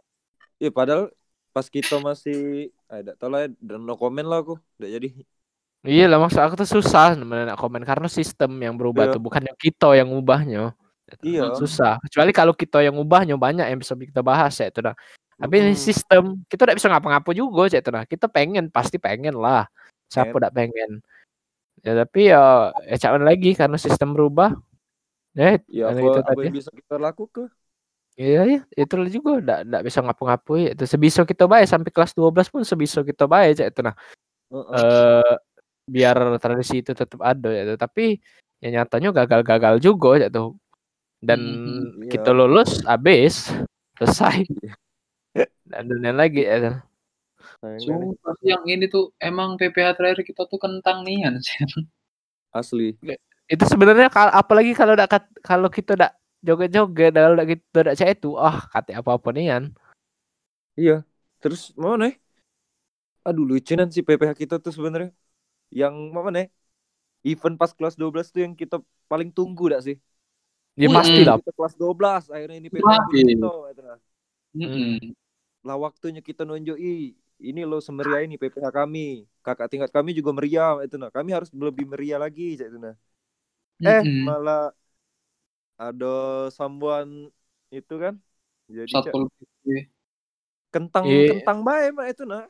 [0.58, 1.04] Iya, padahal
[1.48, 4.58] pas kita masih ada tau lah ya, dan no comment lah aku.
[4.76, 5.08] Udah jadi.
[5.80, 9.14] Iya lah maksud aku tuh susah sebenarnya nak komen karena sistem yang berubah Iya.
[9.14, 10.74] tuh bukan yang kita yang ngubahnya.
[11.24, 11.56] Iya.
[11.56, 11.96] Susah.
[12.04, 14.94] Kecuali kalau kita yang ngubahnya banyak yang bisa kita bahas ya itu dah.
[15.38, 15.80] Tapi ini Mm-mm.
[15.80, 18.04] sistem kita tidak bisa ngapa-ngapa juga ya itu dah.
[18.04, 19.64] Kita pengen pasti pengen lah.
[20.10, 21.00] Siapa tidak pengen.
[21.86, 24.52] Ya tapi ya ya lagi karena sistem berubah.
[25.38, 26.44] Ya, Ya, apa, itu apa tadi.
[26.50, 27.46] yang bisa kita lakukan?
[28.18, 30.74] Iya ya, itu lah juga enggak enggak bisa ngapa-ngapain.
[30.74, 33.94] Itu sebisa kita baik sampai kelas 12 pun sebisa kita baik ya itu nah.
[34.50, 35.22] Heeh.
[35.22, 35.34] eh
[35.88, 38.20] biar tradisi itu tetap ada ya tapi
[38.60, 40.58] ya nyatanya gagal-gagal juga ya tuh
[41.18, 41.40] dan
[42.04, 42.10] iya.
[42.14, 43.50] kita lulus habis
[43.98, 44.46] selesai
[45.36, 45.46] Iya.
[45.68, 46.76] dan dunia lagi ya tuh.
[47.62, 51.58] Sayangnya nih, Sumpah, yang ini tuh emang PPH terakhir kita tuh kentang nian sih.
[52.50, 52.96] asli.
[53.48, 55.08] itu sebenarnya apalagi kalau udah
[55.40, 56.12] kalau kita udah
[56.44, 59.64] joget-joget kalau udah kita udah cek itu ah kata apa-apa nih kan
[60.78, 61.02] Iya.
[61.42, 62.14] Terus mau nih?
[63.26, 65.10] Aduh lucuan sih PPH kita tuh sebenarnya.
[65.74, 66.46] Yang mana nih?
[67.26, 68.78] Event pas kelas 12 tuh yang kita
[69.10, 69.98] paling tunggu dak sih?
[70.78, 73.18] Ya pasti lah Kita kelas 12 akhirnya ini Pasti.
[73.26, 73.50] kita.
[73.50, 73.98] gitu nah.
[74.54, 75.12] Mm-mm.
[75.66, 79.26] Lah waktunya kita nunjuki ini loh semeriah ini PPH kami.
[79.42, 81.10] Kakak tingkat kami juga meriah itu nah.
[81.10, 82.94] Kami harus lebih meriah lagi itu nah.
[83.82, 84.22] Eh Mm-mm.
[84.26, 84.70] malah
[85.78, 86.14] ada
[86.54, 87.30] sambuan
[87.70, 88.14] itu kan.
[88.68, 89.14] Jadi PP.
[90.68, 91.28] kentang Iya.
[91.32, 92.44] kentang bae mah itu nah.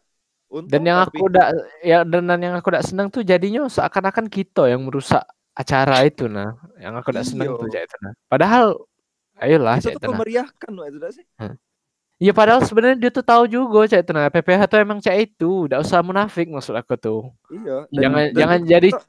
[0.48, 1.46] Untung dan yang tapi- aku udah
[1.84, 5.20] ya dan yang aku udah senang tuh jadinya seakan-akan kita yang merusak
[5.58, 7.58] acara itu nah yang aku tidak senang Iyo.
[7.58, 8.66] tuh itu nah padahal
[9.42, 11.26] ayolah Itu tuh itu memeriahkan Wak, itu sih.
[12.18, 15.66] Iya padahal sebenarnya dia tuh tahu juga cak itu nah PPH tuh emang cak itu
[15.70, 17.86] tidak usah munafik maksud aku tuh Iya.
[17.94, 19.06] Jangan- dan jangan juga jadi- kita-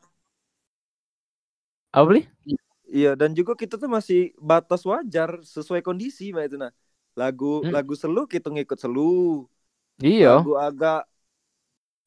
[1.90, 2.22] apa beli
[2.90, 6.74] Iya, dan juga kita tuh masih batas wajar sesuai kondisi Mbak itu nah.
[7.14, 7.70] Lagu Hmm.
[7.70, 9.46] lagu selu kita ngikut selu.
[10.02, 11.06] iya Lagu agak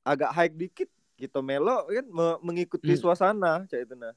[0.03, 0.91] agak high dikit
[1.23, 3.01] kita melo kan me- mengikuti Hmm.
[3.01, 4.11] suasana cak itu nah.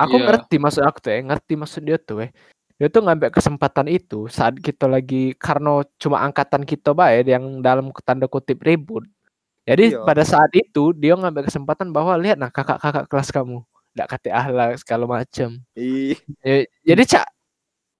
[0.00, 0.24] aku Iya.
[0.32, 2.30] ngerti maksud aku tuh ya ngerti maksud dia tuh eh
[2.80, 7.92] dia tuh ngambil kesempatan itu saat kita lagi karena cuma angkatan kita baik yang dalam
[8.00, 9.04] tanda kutip ribut
[9.68, 10.08] jadi Iya.
[10.08, 13.60] pada saat itu dia ngambil kesempatan bahwa lihat nah kakak-kakak kelas kamu
[13.92, 17.26] tidak kata ahlak segala macam Ih, Ya, jadi cak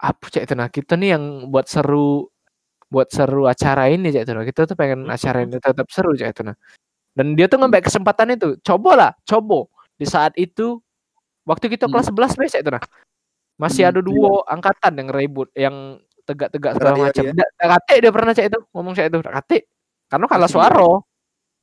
[0.01, 2.33] apa cak itu nah kita nih yang buat seru
[2.89, 6.33] buat seru acara ini cak itu nah kita tuh pengen acara ini tetap seru cak
[6.33, 6.57] itu nah
[7.21, 9.69] dan dia tuh ngambil kesempatan itu cobalah coba
[10.01, 10.81] di saat itu
[11.45, 11.93] waktu kita Hmm.
[11.93, 12.81] kelas 11 be cak itu nah
[13.61, 17.45] masih Hmm, ada dua angkatan yang ribut yang tegak-tegak segala Iya, macam iya.
[17.77, 19.59] Kate dia pernah cak itu ngomong cak itu kate
[20.09, 20.89] karena kalah suara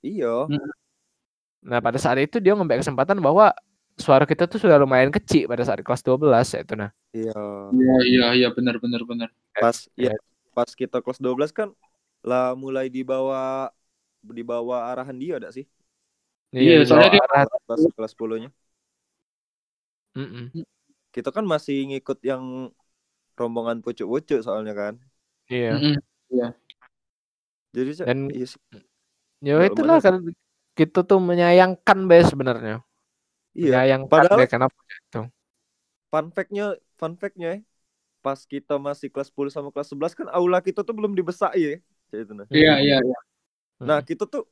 [0.05, 0.45] iya.
[1.65, 3.49] nah pada saat itu dia ngambil kesempatan bahwa
[3.97, 6.21] suara kita tuh sudah lumayan kecil pada saat kelas 12
[6.53, 7.33] cak itu nah Iya.
[7.73, 9.29] Iya iya iya benar benar benar.
[9.57, 10.13] Pas Iya.
[10.13, 10.15] ya
[10.53, 11.73] pas kita kelas 12 kan
[12.21, 13.73] lah mulai dibawa
[14.33, 15.65] dibawa arahan dia ada sih
[16.55, 18.49] Iya, di soalnya bawah dia- arah- pas kelas 10-nya.
[20.15, 20.49] Mm-mm.
[21.11, 22.71] Kita kan masih ngikut yang
[23.35, 24.93] rombongan pucuk-pucuk soalnya kan.
[25.51, 25.75] Iya.
[25.75, 25.99] Mm-mm.
[27.75, 28.61] Jadi Cak, Dan- iya sih.
[29.43, 30.23] Ya itulah kan
[30.73, 32.81] kita tuh menyayangkan be sebenarnya.
[33.53, 33.83] Iya.
[33.83, 35.21] Menyayangkan Padahal- be kenapa itu.
[36.07, 37.61] Fun fact-nya, fun fact-nya ya,
[38.23, 41.77] pas kita masih kelas 10 sama kelas 11 kan aula kita tuh belum dibesai ya.
[42.31, 42.47] Nah.
[42.47, 42.97] Iya iya
[43.81, 44.43] Nah, kita tuh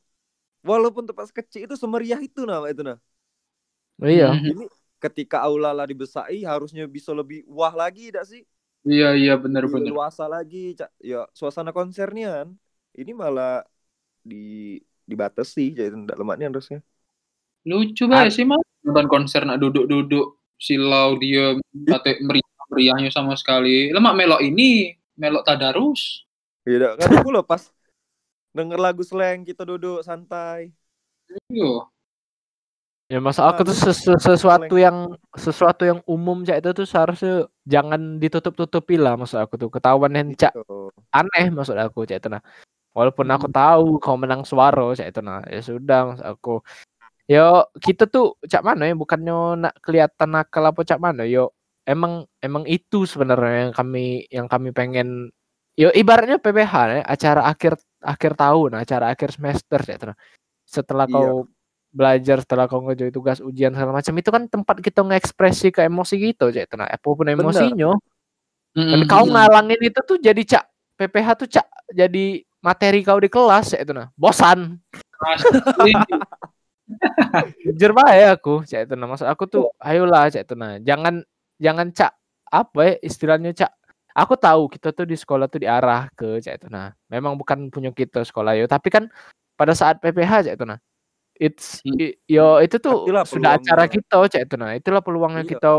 [0.65, 2.97] walaupun tuh pas kecil itu semeriah itu nah itu nah.
[4.03, 4.33] Iya.
[4.33, 4.51] Mhm.
[4.51, 4.65] Ini
[5.03, 8.41] ketika aula lah dibesai harusnya bisa lebih wah lagi tidak sih?
[8.91, 9.93] Iya iya benar Lebih benar.
[9.93, 10.89] leluasa lagi, Cak.
[11.01, 12.49] Ya suasana konsernya kan.
[12.95, 13.63] Ini malah
[14.25, 14.35] di
[15.09, 16.79] dibatasi jadi tidak lemaknya harusnya.
[17.65, 21.57] Lucu banget sih mah nonton konser nak duduk-duduk silau dia
[21.89, 23.89] kate meriah meriahnya sama sekali.
[23.89, 26.25] Lemak melok ini melok tadarus.
[26.65, 27.61] Iya, kan aku loh pas
[28.55, 30.71] denger lagu slang kita duduk santai.
[31.51, 31.91] Yo.
[33.05, 33.85] Ya masa aku tuh Bagus.
[33.85, 39.37] ses- ses- sesuatu yang sesuatu yang umum cak itu tuh seharusnya jangan ditutup-tutupi lah maksud
[39.37, 40.89] aku tuh ketahuan yang cak Gitu.
[41.13, 42.41] aneh maksud aku cak itu nah.
[42.97, 46.53] Walaupun aku tahu kau menang suara cak itu nah ya sudah maksud aku.
[47.29, 49.37] Yo kita tuh cak mana ya bukannya
[49.69, 51.53] nak kelihatan nakal apa cak mana yo
[51.85, 55.29] emang emang itu sebenarnya yang kami yang kami pengen
[55.77, 59.81] yo ibaratnya PPH ya, acara akhir akhir tahun acara akhir semester
[60.13, 60.17] nah.
[60.65, 61.17] Setelah Iya.
[61.17, 61.49] kau
[61.95, 66.19] belajar setelah kau ngerjain tugas ujian segala macam itu kan tempat kita ngekspresi ke emosi
[66.19, 67.95] gitu cak itu nah apa pun emosinya
[68.75, 69.07] dan Mm-mm.
[69.07, 70.65] kau ngalangin itu tuh jadi cak
[70.99, 74.75] PPH tuh cak jadi materi kau di kelas ya itu nah bosan.
[77.63, 81.23] Jujur ya aku cak itu nah maksud aku tuh ayolah cak itu nah jangan
[81.55, 82.11] jangan cak
[82.51, 83.71] apa ya istilahnya cak
[84.15, 86.67] aku tahu kita tuh di sekolah tuh diarah ke cak itu.
[86.71, 88.65] Nah memang bukan punya kita sekolah yo.
[88.65, 89.11] Tapi kan
[89.59, 90.79] pada saat PPH cak itu nah
[91.35, 91.99] it's Hmm.
[91.99, 94.15] i- yo itu tuh Itulah sudah acara kita.
[94.25, 94.71] cak itu nah.
[94.71, 95.51] Itulah peluangnya Iya.
[95.59, 95.69] kita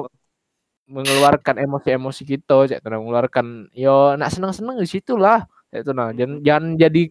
[0.87, 3.01] mengeluarkan emosi-emosi kita cak itu nah.
[3.01, 6.12] Mengeluarkan yo nak seneng-seneng di situ lah cak itu nah.
[6.12, 7.03] Jangan jangan jadi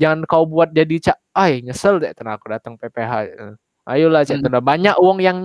[0.00, 3.46] jangan kau buat jadi cak ay nyesel cak itu nah aku datang PPH cak itu.
[3.84, 4.64] ayolah cak itu nah.
[4.64, 5.38] Banyak uang yang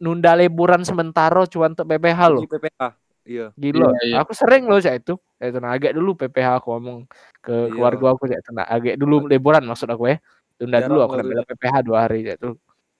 [0.00, 2.40] nunda liburan sementara cuma untuk PPH loh.
[2.48, 3.03] PPH.
[3.24, 3.42] Iya.
[3.62, 4.16] gila Iya, iya.
[4.20, 6.98] aku sering loh cak itu cak itu nah agak dulu PPH aku ngomong
[7.44, 7.70] ke Iya.
[7.72, 10.16] keluarga aku cak itu nah agak dulu liburan maksud aku ya
[10.58, 11.28] tunda Jarang dulu aku itu.
[11.30, 12.48] bela PPH dua hari cak itu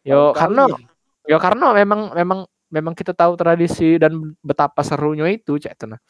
[0.08, 0.84] yo karena kali.
[1.24, 4.12] Ya karena memang memang memang kita tahu tradisi dan
[4.48, 6.00] betapa serunya itu cak itu nah.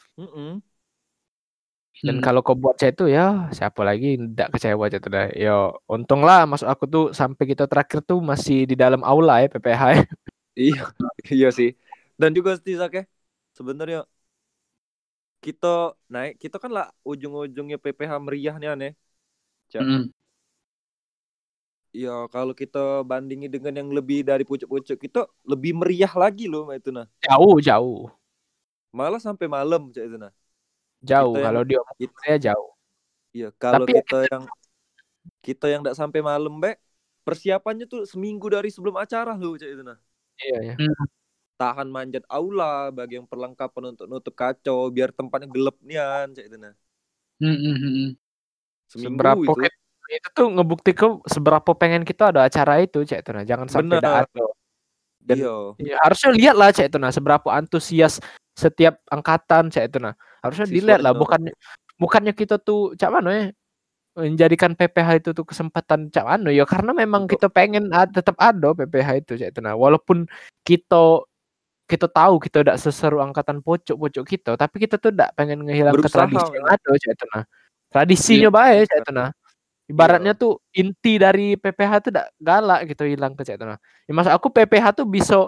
[2.05, 2.25] Dan Hmm.
[2.25, 5.25] kalau kau buat cak itu ya siapa lagi tidak kecewa cak itu dah.
[5.33, 5.51] Yo
[5.87, 10.03] untunglah masuk aku tuh sampai kita terakhir tuh masih di dalam aula ya PPH ya.
[10.59, 10.81] Iya,
[11.35, 11.69] iya sih.
[12.19, 13.03] Dan juga Stizak ya,
[13.57, 13.99] sebenarnya
[15.43, 15.67] kita
[16.13, 18.91] naik, kita kan lah ujung-ujungnya PPH meriahnya nih.
[19.79, 20.11] Mm-mm.
[21.95, 22.79] Ya kalau kita
[23.09, 27.07] bandingi dengan yang lebih dari pucuk-pucuk, kita lebih meriah lagi loh itu nah.
[27.23, 28.07] Jauh jauh
[28.97, 30.33] Malah sampai malam cak itu nah.
[31.09, 32.69] jauh Kita yang- kalau dia It- saya jauh.
[33.35, 34.43] Iya, kalau Tapi kita yang
[35.45, 36.75] kita yang tidak sampai malam, Bek,
[37.25, 39.99] persiapannya tuh seminggu dari sebelum acara loh cak itu nah.
[40.43, 40.81] Iya ya.
[41.55, 46.57] Tahan manjat aula, bagi yang perlengkapan untuk nutup kacau, biar tempatnya gelap nian cak itu
[46.59, 46.75] nah.
[47.39, 48.09] Mm-mm, mm-mm.
[48.91, 49.53] Seminggu Seberapa itu.
[49.63, 53.43] kita- itu tuh ngebuktikan seberapa pengen kita ada acara itu cak itu nah.
[53.47, 54.27] Jangan sampai ada.
[55.25, 55.55] Dan- Iya.
[55.81, 58.21] Ya, harusnya lihat lah cek itu nah seberapa antusias
[58.53, 60.13] setiap angkatan cek itu nah.
[60.45, 61.21] Harusnya Siswa dilihat lah itu.
[61.25, 61.51] bukannya
[61.97, 63.45] bukannya kita tuh cak mana ya
[64.15, 68.71] menjadikan PPH itu tuh kesempatan cak mana ya karena memang kita pengen ad- tetap ada
[68.77, 69.73] PPH itu cek itu nah.
[69.73, 70.29] Walaupun
[70.61, 71.25] kita
[71.85, 76.25] kita tahu kita tidak seseru angkatan pocok-pocok kita tapi kita tuh tidak pengen ngehilangkan Berusaha,
[76.25, 76.73] tradisi yang kan?
[76.77, 77.43] ada cek itu nah.
[77.93, 79.29] Tradisinya baik cek itu nah.
[79.85, 80.41] Ibaratnya Iya.
[80.41, 83.77] tuh inti dari PPH tuh tidak galak gitu hilang ke cek itu nah.
[84.09, 85.47] Ya, maksud aku PPH tuh bisa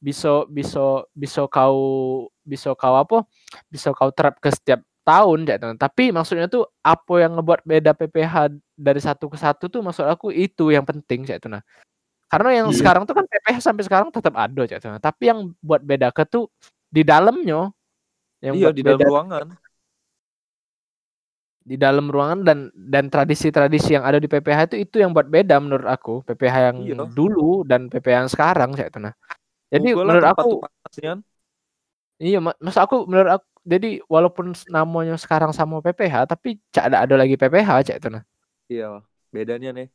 [0.00, 1.80] bisa bisa bisa kau
[2.44, 3.24] bisa kau apa
[3.72, 7.92] bisa kau terap ke setiap tahun ya teman tapi maksudnya tuh apa yang ngebuat beda
[7.92, 11.60] PPH dari satu ke satu tuh maksud aku itu yang penting ya nah
[12.30, 12.76] karena yang Iya.
[12.80, 16.48] sekarang tuh kan PPH sampai sekarang tetap ada teman tapi yang buat beda ke tuh
[16.90, 17.70] di dalamnya
[18.42, 19.46] yang Iya buat di dalam beda ruangan.
[21.64, 25.56] di dalam ruangan dan dan tradisi-tradisi yang ada di PPH itu itu yang buat beda
[25.64, 27.04] menurut aku PPH yang Iya.
[27.08, 29.16] dulu dan PPH yang sekarang ya nah
[29.72, 30.50] jadi Google menurut aku.
[32.20, 37.14] Iya, maksud aku menurut aku jadi walaupun namanya sekarang sama PPH tapi cak ada ada
[37.16, 38.22] lagi PPH cak itu nah.
[38.70, 39.00] Iya,
[39.32, 39.88] bedanya nih.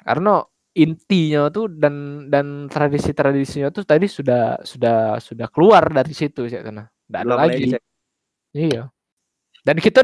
[0.00, 0.46] Karena
[0.78, 6.72] intinya tuh dan dan tradisi-tradisinya tuh tadi sudah sudah sudah keluar dari situ cak itu
[6.72, 6.86] nah.
[7.10, 7.50] Nggak ada lagi.
[7.66, 7.84] melenceng.
[8.54, 8.82] Iya.
[9.66, 10.00] Dan kita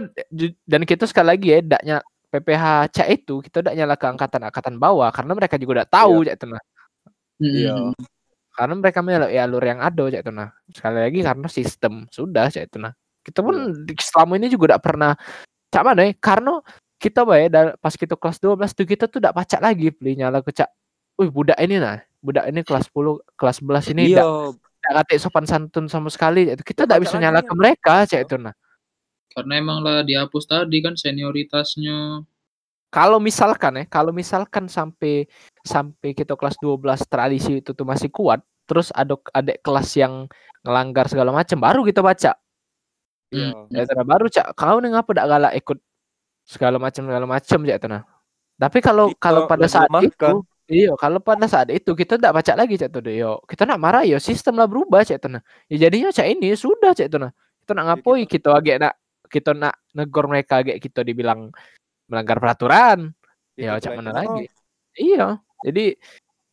[0.66, 1.96] dan kita sekali lagi ya daknya
[2.34, 6.34] PPH cak itu kita tidak nyala ke angkatan-angkatan bawah karena mereka juga udah tahu cak
[6.34, 6.62] itu nah.
[7.38, 7.74] Iya.
[7.78, 7.94] Hmm.
[8.54, 10.50] Karena mereka melalui alur yang ada cak itu nah.
[10.74, 12.92] Sekali lagi karena sistem sudah cak itu nah.
[13.22, 15.12] Kita pun di- selama ini juga tidak pernah
[15.70, 16.58] cak mana ya karena
[17.04, 20.56] kita bae pas kita kelas 12 tuh kita tuh tidak pacak lagi beli nyala ke
[20.56, 20.72] cak.
[21.20, 24.24] Wih budak ini nah, budak ini kelas 10, kelas 11 ini Iya,
[24.56, 26.48] tidak katik sopan santun sama sekali.
[26.48, 27.58] Itu kita tidak Nggak bisa nyala ke ya.
[27.60, 28.56] mereka cak itu nah.
[29.36, 32.24] Karena emang lah dihapus tadi kan senioritasnya.
[32.88, 35.26] Kalau misalkan ya, kalau misalkan sampai
[35.66, 38.38] sampai kita kelas 12 tradisi itu tuh masih kuat,
[38.70, 40.30] terus ada adik kelas yang
[40.62, 42.32] ngelanggar segala macam, baru kita baca.
[43.34, 43.50] iya.
[43.74, 45.78] Ya baru cak, kau nih ngapa dak galak ikut
[46.44, 48.02] segala macam segala macam ya tanah.
[48.54, 50.12] Tapi kalau Kita kalau pada saat lemahkan.
[50.12, 50.30] itu,
[50.70, 53.42] iya kalau pada saat itu kita tidak baca lagi cak tuh yo.
[53.48, 55.42] Kita nak marah yo, sistem lah berubah cak tanah.
[55.66, 57.32] Ya jadinya cak ini sudah cak tanah.
[57.64, 58.94] Kita nak Ya, ngapoi kita agak nak
[59.32, 61.50] kita nak negor mereka agak kita dibilang
[62.06, 63.10] melanggar peraturan.
[63.58, 64.44] Ya Kita cak mana lagi?
[64.94, 65.42] Iya.
[65.64, 65.96] Jadi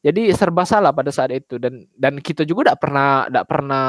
[0.01, 3.85] jadi serba salah pada saat itu dan dan kita juga tidak pernah tidak pernah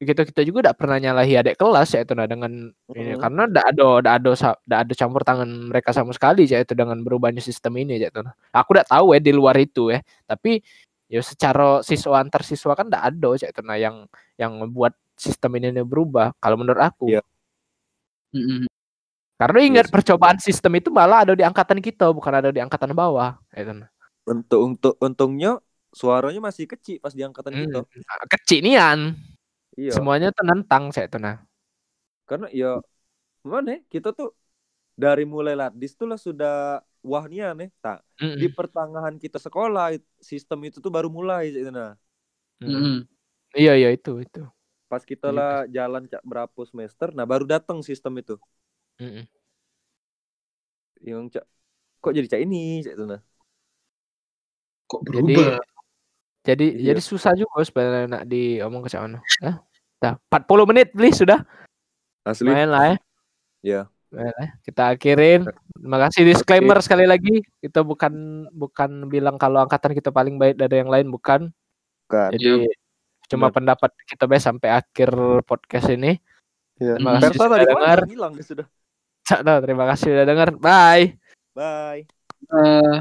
[0.00, 3.20] kita kita juga tidak pernah nyalahi adik kelas ya itu nah dengan ini Mhm.
[3.20, 4.30] karena tidak ada tidak ada
[4.64, 8.20] ndak ada campur tangan mereka sama sekali ya itu dengan berubahnya sistem ini ya itu
[8.24, 8.32] nah.
[8.56, 10.64] Aku tidak tahu ya di luar itu ya tapi
[11.06, 13.96] ya secara siswa antar siswa kan tidak ada ya itu nah yang
[14.34, 17.22] yang membuat sistem ini berubah kalau menurut aku Iya.
[18.32, 18.70] Mm-mm.
[19.36, 19.92] karena ingat sih.
[19.92, 23.72] percobaan sistem itu malah ada di angkatan kita bukan ada di angkatan bawah ya itu
[23.84, 23.88] nah.
[24.24, 25.58] Untuk untuk untungnya
[25.90, 28.26] suaranya masih kecil pas di angkatan Hmm, kita.
[28.30, 29.18] kecil nian
[29.80, 29.94] Iya.
[29.94, 31.36] semuanya tenantang saya itu nah
[32.28, 32.66] Karena ya
[33.52, 34.28] mana kita tuh
[35.02, 36.52] dari mulai ladis tuh lah sudah
[37.12, 37.68] wahnya nih.
[37.84, 38.40] Tak Mm-mm.
[38.40, 39.84] di pertengahan kita sekolah
[40.30, 41.92] sistem itu tuh baru mulai itu nah.
[42.62, 42.84] Mm-mm.
[42.84, 42.96] Mm-mm.
[43.60, 44.40] iya iya itu itu
[44.90, 48.34] Pas kita Iya, lah jalan cak berapa semester, nah baru datang sistem itu.
[49.00, 49.28] Mm-mm.
[51.08, 51.44] Yang cak
[52.02, 53.20] kok jadi cak ini cak itu nah.
[54.90, 55.50] Kok Jadi berubah?
[56.48, 56.94] jadi Iya.
[56.94, 59.18] jadi susah juga sebenarnya nak diomong ke sana.
[59.44, 59.54] Eh,
[60.00, 61.44] dah 40 menit beli sudah.
[62.24, 62.48] Asli.
[62.48, 62.96] Lumayan lah ya.
[63.60, 63.82] Iya.
[64.10, 64.46] Lah ya.
[64.64, 65.46] Kita akhirin.
[65.76, 67.44] Terima kasih disclaimer sekali lagi.
[67.60, 71.52] Kita bukan bukan bilang kalau angkatan kita paling baik dari yang lain bukan.
[72.08, 72.32] Kan.
[72.34, 72.66] Jadi
[73.30, 73.76] cuma Benar.
[73.76, 75.14] pendapat kita be sampai akhir
[75.46, 76.18] podcast ini.
[76.80, 76.96] Iya.
[76.96, 77.98] Terima kasih sudah tadi dengar.
[78.08, 78.66] hilang sudah.
[79.20, 80.48] Cak, dah, terima kasih sudah dengar.
[80.56, 81.14] Bye.
[81.52, 82.08] Bye.
[82.50, 82.96] Eh,